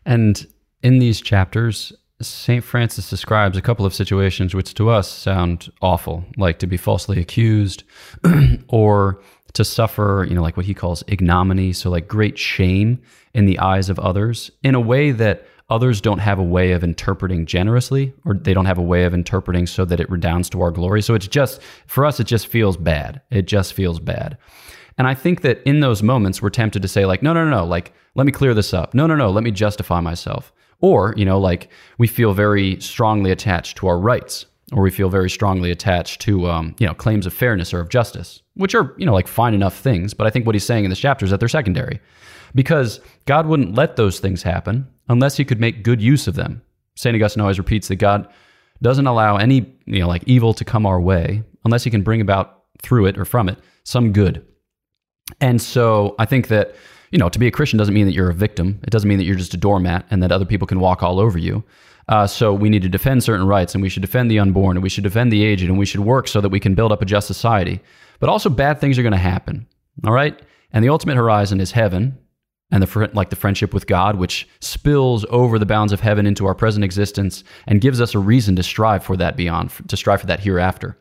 And 0.05 0.47
in 0.81 0.99
these 0.99 1.19
chapters, 1.19 1.91
St. 2.21 2.63
Francis 2.63 3.09
describes 3.09 3.57
a 3.57 3.61
couple 3.61 3.85
of 3.85 3.93
situations 3.93 4.55
which 4.55 4.73
to 4.75 4.89
us 4.89 5.11
sound 5.11 5.69
awful, 5.81 6.23
like 6.37 6.57
to 6.59 6.67
be 6.67 6.77
falsely 6.77 7.19
accused 7.19 7.83
or 8.69 9.21
to 9.51 9.65
suffer, 9.65 10.25
you 10.29 10.35
know, 10.35 10.41
like 10.41 10.55
what 10.55 10.67
he 10.67 10.73
calls 10.73 11.03
ignominy, 11.07 11.73
so 11.73 11.89
like 11.89 12.07
great 12.07 12.37
shame 12.39 13.01
in 13.33 13.45
the 13.45 13.59
eyes 13.59 13.89
of 13.89 13.99
others 13.99 14.51
in 14.63 14.73
a 14.73 14.79
way 14.79 15.11
that 15.11 15.45
others 15.71 16.01
don't 16.01 16.19
have 16.19 16.37
a 16.37 16.43
way 16.43 16.73
of 16.73 16.83
interpreting 16.83 17.45
generously 17.45 18.13
or 18.25 18.33
they 18.33 18.53
don't 18.53 18.65
have 18.65 18.77
a 18.77 18.83
way 18.83 19.05
of 19.05 19.13
interpreting 19.13 19.65
so 19.65 19.85
that 19.85 20.01
it 20.01 20.09
redounds 20.11 20.49
to 20.49 20.61
our 20.61 20.69
glory. 20.69 21.01
So 21.01 21.15
it's 21.15 21.27
just 21.27 21.61
for 21.87 22.05
us 22.05 22.19
it 22.19 22.27
just 22.27 22.47
feels 22.47 22.75
bad. 22.75 23.21
It 23.31 23.47
just 23.47 23.73
feels 23.73 23.99
bad. 23.99 24.37
And 24.97 25.07
i 25.07 25.15
think 25.15 25.41
that 25.41 25.63
in 25.63 25.79
those 25.79 26.03
moments 26.03 26.41
we're 26.41 26.49
tempted 26.49 26.81
to 26.81 26.87
say 26.87 27.05
like 27.05 27.23
no 27.23 27.33
no 27.33 27.45
no 27.45 27.51
no 27.51 27.65
like 27.65 27.93
let 28.15 28.25
me 28.25 28.33
clear 28.33 28.53
this 28.53 28.73
up. 28.73 28.93
No 28.93 29.07
no 29.07 29.15
no 29.15 29.31
let 29.31 29.45
me 29.45 29.51
justify 29.51 30.01
myself. 30.01 30.51
Or 30.81 31.13
you 31.15 31.23
know 31.23 31.39
like 31.39 31.69
we 31.97 32.07
feel 32.07 32.33
very 32.33 32.79
strongly 32.81 33.31
attached 33.31 33.77
to 33.77 33.87
our 33.87 33.97
rights 33.97 34.45
or 34.73 34.83
we 34.83 34.91
feel 34.91 35.09
very 35.09 35.29
strongly 35.29 35.71
attached 35.71 36.19
to 36.21 36.49
um, 36.49 36.75
you 36.79 36.85
know 36.85 36.93
claims 36.93 37.25
of 37.25 37.33
fairness 37.33 37.73
or 37.73 37.79
of 37.79 37.87
justice 37.87 38.41
which 38.55 38.75
are 38.75 38.93
you 38.97 39.05
know 39.05 39.13
like 39.13 39.27
fine 39.29 39.53
enough 39.53 39.77
things. 39.79 40.13
But 40.13 40.27
i 40.27 40.29
think 40.29 40.45
what 40.45 40.53
he's 40.53 40.65
saying 40.65 40.83
in 40.83 40.89
this 40.89 40.99
chapter 40.99 41.23
is 41.23 41.31
that 41.31 41.39
they're 41.39 41.49
secondary 41.61 42.01
because 42.55 42.99
god 43.25 43.45
wouldn't 43.45 43.75
let 43.75 43.95
those 43.95 44.19
things 44.19 44.43
happen 44.43 44.87
unless 45.11 45.35
he 45.35 45.45
could 45.45 45.59
make 45.59 45.83
good 45.83 46.01
use 46.01 46.27
of 46.27 46.35
them. 46.35 46.61
St. 46.95 47.15
Augustine 47.15 47.41
always 47.41 47.57
repeats 47.57 47.89
that 47.89 47.97
God 47.97 48.27
doesn't 48.81 49.07
allow 49.07 49.35
any, 49.35 49.75
you 49.85 49.99
know, 49.99 50.07
like 50.07 50.23
evil 50.25 50.53
to 50.53 50.65
come 50.65 50.85
our 50.85 51.01
way 51.01 51.43
unless 51.65 51.83
he 51.83 51.91
can 51.91 52.01
bring 52.01 52.21
about 52.21 52.63
through 52.81 53.05
it 53.05 53.17
or 53.17 53.25
from 53.25 53.49
it 53.49 53.59
some 53.83 54.13
good. 54.13 54.45
And 55.39 55.61
so 55.61 56.15
I 56.17 56.25
think 56.25 56.47
that, 56.47 56.75
you 57.11 57.19
know, 57.19 57.29
to 57.29 57.39
be 57.39 57.47
a 57.47 57.51
Christian 57.51 57.77
doesn't 57.77 57.93
mean 57.93 58.05
that 58.05 58.13
you're 58.13 58.29
a 58.29 58.33
victim. 58.33 58.79
It 58.83 58.89
doesn't 58.89 59.07
mean 59.07 59.17
that 59.17 59.25
you're 59.25 59.35
just 59.35 59.53
a 59.53 59.57
doormat 59.57 60.05
and 60.09 60.23
that 60.23 60.31
other 60.31 60.45
people 60.45 60.65
can 60.65 60.79
walk 60.79 61.03
all 61.03 61.19
over 61.19 61.37
you. 61.37 61.63
Uh, 62.07 62.25
so 62.25 62.53
we 62.53 62.69
need 62.69 62.81
to 62.81 62.89
defend 62.89 63.23
certain 63.23 63.45
rights 63.45 63.75
and 63.75 63.81
we 63.81 63.89
should 63.89 64.01
defend 64.01 64.31
the 64.31 64.39
unborn 64.39 64.77
and 64.77 64.83
we 64.83 64.89
should 64.89 65.03
defend 65.03 65.31
the 65.31 65.43
aged 65.43 65.63
and 65.63 65.77
we 65.77 65.85
should 65.85 66.01
work 66.01 66.27
so 66.27 66.41
that 66.41 66.49
we 66.49 66.59
can 66.59 66.73
build 66.73 66.91
up 66.91 67.01
a 67.01 67.05
just 67.05 67.27
society. 67.27 67.79
But 68.19 68.29
also, 68.29 68.49
bad 68.49 68.79
things 68.79 68.97
are 68.97 69.03
going 69.03 69.11
to 69.11 69.17
happen. 69.17 69.67
All 70.05 70.13
right? 70.13 70.39
And 70.71 70.83
the 70.83 70.89
ultimate 70.89 71.17
horizon 71.17 71.59
is 71.59 71.71
heaven 71.71 72.17
and 72.71 72.81
the 72.81 73.09
like 73.13 73.29
the 73.29 73.35
friendship 73.35 73.73
with 73.73 73.87
God, 73.87 74.15
which 74.15 74.47
spills 74.59 75.25
over 75.29 75.59
the 75.59 75.65
bounds 75.65 75.91
of 75.91 75.99
heaven 75.99 76.25
into 76.25 76.45
our 76.45 76.55
present 76.55 76.85
existence 76.85 77.43
and 77.67 77.81
gives 77.81 77.99
us 77.99 78.15
a 78.15 78.19
reason 78.19 78.55
to 78.55 78.63
strive 78.63 79.03
for 79.03 79.17
that 79.17 79.35
beyond, 79.35 79.71
to 79.87 79.97
strive 79.97 80.21
for 80.21 80.27
that 80.27 80.39
hereafter. 80.39 80.97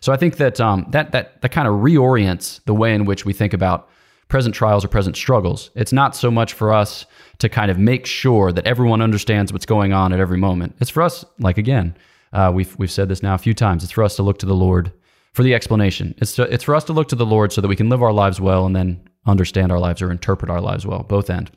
So 0.00 0.12
I 0.12 0.16
think 0.16 0.36
that 0.36 0.60
um, 0.60 0.86
that 0.90 1.12
that 1.12 1.40
that 1.42 1.52
kind 1.52 1.68
of 1.68 1.74
reorients 1.74 2.62
the 2.64 2.74
way 2.74 2.94
in 2.94 3.04
which 3.04 3.24
we 3.24 3.32
think 3.32 3.52
about 3.52 3.88
present 4.28 4.54
trials 4.54 4.84
or 4.84 4.88
present 4.88 5.16
struggles. 5.16 5.70
It's 5.74 5.92
not 5.92 6.16
so 6.16 6.30
much 6.30 6.54
for 6.54 6.72
us 6.72 7.06
to 7.38 7.48
kind 7.48 7.70
of 7.70 7.78
make 7.78 8.06
sure 8.06 8.50
that 8.50 8.66
everyone 8.66 9.02
understands 9.02 9.52
what's 9.52 9.66
going 9.66 9.92
on 9.92 10.12
at 10.12 10.20
every 10.20 10.38
moment. 10.38 10.74
It's 10.80 10.90
for 10.90 11.02
us, 11.02 11.24
like 11.38 11.58
again, 11.58 11.96
uh, 12.32 12.50
we've 12.52 12.76
we've 12.78 12.90
said 12.90 13.08
this 13.08 13.22
now 13.22 13.34
a 13.34 13.38
few 13.38 13.54
times. 13.54 13.84
It's 13.84 13.92
for 13.92 14.02
us 14.02 14.16
to 14.16 14.22
look 14.22 14.38
to 14.38 14.46
the 14.46 14.54
Lord 14.54 14.92
for 15.32 15.42
the 15.42 15.54
explanation. 15.54 16.14
It's 16.18 16.34
to, 16.36 16.42
it's 16.42 16.64
for 16.64 16.74
us 16.74 16.84
to 16.84 16.92
look 16.92 17.08
to 17.08 17.16
the 17.16 17.26
Lord 17.26 17.52
so 17.52 17.60
that 17.60 17.68
we 17.68 17.76
can 17.76 17.88
live 17.88 18.02
our 18.02 18.12
lives 18.12 18.40
well 18.40 18.66
and 18.66 18.74
then 18.74 19.08
understand 19.26 19.72
our 19.72 19.78
lives 19.78 20.02
or 20.02 20.10
interpret 20.10 20.50
our 20.50 20.60
lives 20.60 20.86
well, 20.86 21.02
both 21.02 21.30
end. 21.30 21.50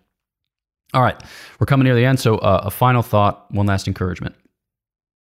All 0.94 1.02
right, 1.02 1.22
we're 1.60 1.66
coming 1.66 1.86
near 1.86 1.96
the 1.96 2.06
end. 2.06 2.20
So, 2.20 2.38
uh, 2.38 2.62
a 2.64 2.72
final 2.72 3.02
thought, 3.02 3.52
one 3.52 3.66
last 3.66 3.88
encouragement. 3.88 4.36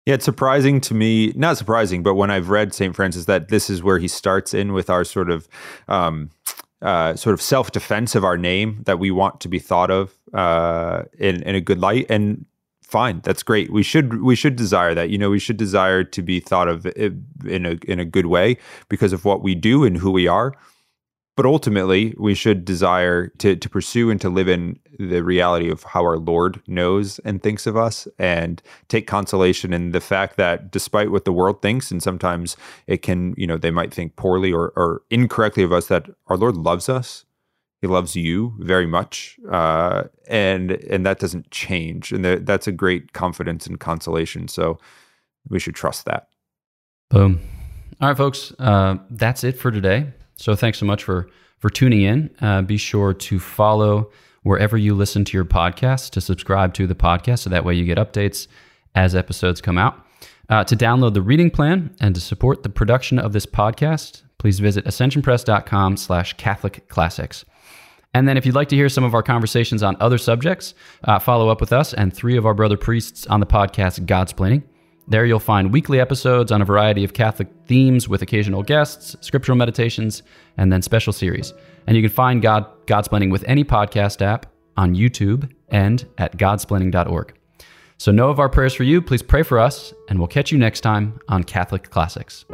Yeah, 0.06 0.14
it's 0.14 0.24
surprising 0.24 0.80
to 0.82 0.94
me, 0.94 1.32
not 1.34 1.56
surprising, 1.56 2.02
but 2.02 2.14
when 2.14 2.30
I've 2.30 2.50
read 2.50 2.74
St. 2.74 2.94
Francis, 2.94 3.24
that 3.24 3.48
this 3.48 3.70
is 3.70 3.82
where 3.82 3.98
he 3.98 4.06
starts 4.06 4.52
in 4.52 4.72
with 4.72 4.90
our 4.90 5.04
sort 5.04 5.30
of. 5.30 5.48
Um, 5.88 6.30
uh, 6.82 7.16
sort 7.16 7.32
of 7.32 7.40
self 7.40 7.70
defense 7.70 8.14
of 8.14 8.24
our 8.24 8.36
name 8.36 8.82
that 8.84 8.98
we 8.98 9.10
want 9.10 9.40
to 9.40 9.48
be 9.48 9.58
thought 9.58 9.90
of 9.90 10.12
uh, 10.34 11.04
in 11.18 11.42
in 11.44 11.54
a 11.54 11.60
good 11.60 11.78
light, 11.78 12.04
and 12.10 12.44
fine, 12.82 13.20
that's 13.24 13.42
great. 13.42 13.72
We 13.72 13.82
should 13.82 14.22
we 14.22 14.36
should 14.36 14.54
desire 14.54 14.94
that. 14.94 15.08
You 15.08 15.16
know, 15.16 15.30
we 15.30 15.38
should 15.38 15.56
desire 15.56 16.04
to 16.04 16.22
be 16.22 16.40
thought 16.40 16.68
of 16.68 16.84
in 16.86 17.64
a 17.64 17.78
in 17.88 18.00
a 18.00 18.04
good 18.04 18.26
way 18.26 18.58
because 18.90 19.14
of 19.14 19.24
what 19.24 19.42
we 19.42 19.54
do 19.54 19.84
and 19.84 19.96
who 19.96 20.10
we 20.10 20.28
are. 20.28 20.54
But 21.36 21.46
ultimately, 21.46 22.14
we 22.16 22.34
should 22.34 22.64
desire 22.64 23.26
to, 23.38 23.56
to 23.56 23.68
pursue 23.68 24.08
and 24.08 24.20
to 24.20 24.28
live 24.28 24.48
in 24.48 24.78
the 25.00 25.22
reality 25.22 25.68
of 25.68 25.82
how 25.82 26.02
our 26.02 26.16
Lord 26.16 26.62
knows 26.68 27.18
and 27.20 27.42
thinks 27.42 27.66
of 27.66 27.76
us 27.76 28.06
and 28.20 28.62
take 28.86 29.08
consolation 29.08 29.72
in 29.72 29.90
the 29.90 30.00
fact 30.00 30.36
that 30.36 30.70
despite 30.70 31.10
what 31.10 31.24
the 31.24 31.32
world 31.32 31.60
thinks, 31.60 31.90
and 31.90 32.00
sometimes 32.00 32.56
it 32.86 33.02
can, 33.02 33.34
you 33.36 33.48
know, 33.48 33.56
they 33.56 33.72
might 33.72 33.92
think 33.92 34.14
poorly 34.14 34.52
or, 34.52 34.72
or 34.76 35.02
incorrectly 35.10 35.64
of 35.64 35.72
us, 35.72 35.88
that 35.88 36.08
our 36.28 36.36
Lord 36.36 36.56
loves 36.56 36.88
us. 36.88 37.24
He 37.80 37.88
loves 37.88 38.14
you 38.14 38.54
very 38.60 38.86
much. 38.86 39.36
Uh, 39.50 40.04
and 40.28 40.70
and 40.70 41.04
that 41.04 41.18
doesn't 41.18 41.50
change. 41.50 42.12
And 42.12 42.24
that's 42.24 42.68
a 42.68 42.72
great 42.72 43.12
confidence 43.12 43.66
and 43.66 43.78
consolation. 43.80 44.46
So 44.46 44.78
we 45.48 45.58
should 45.58 45.74
trust 45.74 46.04
that. 46.04 46.28
Boom. 47.10 47.40
All 48.00 48.08
right, 48.08 48.16
folks. 48.16 48.52
Uh, 48.58 48.98
that's 49.10 49.42
it 49.42 49.58
for 49.58 49.72
today. 49.72 50.12
So 50.36 50.54
thanks 50.54 50.78
so 50.78 50.86
much 50.86 51.02
for 51.02 51.28
for 51.58 51.70
tuning 51.70 52.02
in. 52.02 52.30
Uh, 52.40 52.62
be 52.62 52.76
sure 52.76 53.14
to 53.14 53.40
follow 53.40 54.10
wherever 54.42 54.76
you 54.76 54.94
listen 54.94 55.24
to 55.24 55.36
your 55.36 55.46
podcast 55.46 56.10
to 56.10 56.20
subscribe 56.20 56.74
to 56.74 56.86
the 56.86 56.94
podcast, 56.94 57.40
so 57.40 57.50
that 57.50 57.64
way 57.64 57.74
you 57.74 57.84
get 57.84 57.96
updates 57.98 58.46
as 58.94 59.14
episodes 59.14 59.60
come 59.60 59.78
out. 59.78 59.98
Uh, 60.50 60.62
to 60.62 60.76
download 60.76 61.14
the 61.14 61.22
reading 61.22 61.50
plan 61.50 61.94
and 62.00 62.14
to 62.14 62.20
support 62.20 62.62
the 62.62 62.68
production 62.68 63.18
of 63.18 63.32
this 63.32 63.46
podcast, 63.46 64.22
please 64.36 64.60
visit 64.60 64.84
ascensionpress.com 64.84 65.96
slash 65.96 66.34
Catholic 66.34 66.86
Classics. 66.88 67.46
And 68.12 68.28
then 68.28 68.36
if 68.36 68.44
you'd 68.44 68.54
like 68.54 68.68
to 68.68 68.76
hear 68.76 68.90
some 68.90 69.04
of 69.04 69.14
our 69.14 69.22
conversations 69.22 69.82
on 69.82 69.96
other 70.00 70.18
subjects, 70.18 70.74
uh, 71.04 71.18
follow 71.18 71.48
up 71.48 71.60
with 71.60 71.72
us 71.72 71.94
and 71.94 72.14
three 72.14 72.36
of 72.36 72.44
our 72.44 72.54
brother 72.54 72.76
priests 72.76 73.26
on 73.26 73.40
the 73.40 73.46
podcast 73.46 74.04
Godsplaining. 74.04 74.62
There 75.06 75.26
you'll 75.26 75.38
find 75.38 75.72
weekly 75.72 76.00
episodes 76.00 76.50
on 76.50 76.62
a 76.62 76.64
variety 76.64 77.04
of 77.04 77.12
Catholic 77.12 77.48
themes 77.66 78.08
with 78.08 78.22
occasional 78.22 78.62
guests, 78.62 79.16
scriptural 79.20 79.56
meditations, 79.56 80.22
and 80.56 80.72
then 80.72 80.80
special 80.80 81.12
series. 81.12 81.52
And 81.86 81.96
you 81.96 82.02
can 82.02 82.10
find 82.10 82.40
God 82.40 82.66
Godsplaining 82.86 83.30
with 83.30 83.44
any 83.46 83.64
podcast 83.64 84.22
app 84.22 84.46
on 84.76 84.94
YouTube 84.94 85.50
and 85.68 86.06
at 86.18 86.36
godsplaining.org. 86.38 87.34
So 87.98 88.12
know 88.12 88.30
of 88.30 88.40
our 88.40 88.48
prayers 88.48 88.74
for 88.74 88.82
you. 88.82 89.00
Please 89.00 89.22
pray 89.22 89.42
for 89.42 89.58
us, 89.58 89.94
and 90.08 90.18
we'll 90.18 90.28
catch 90.28 90.50
you 90.50 90.58
next 90.58 90.80
time 90.80 91.18
on 91.28 91.44
Catholic 91.44 91.90
Classics. 91.90 92.44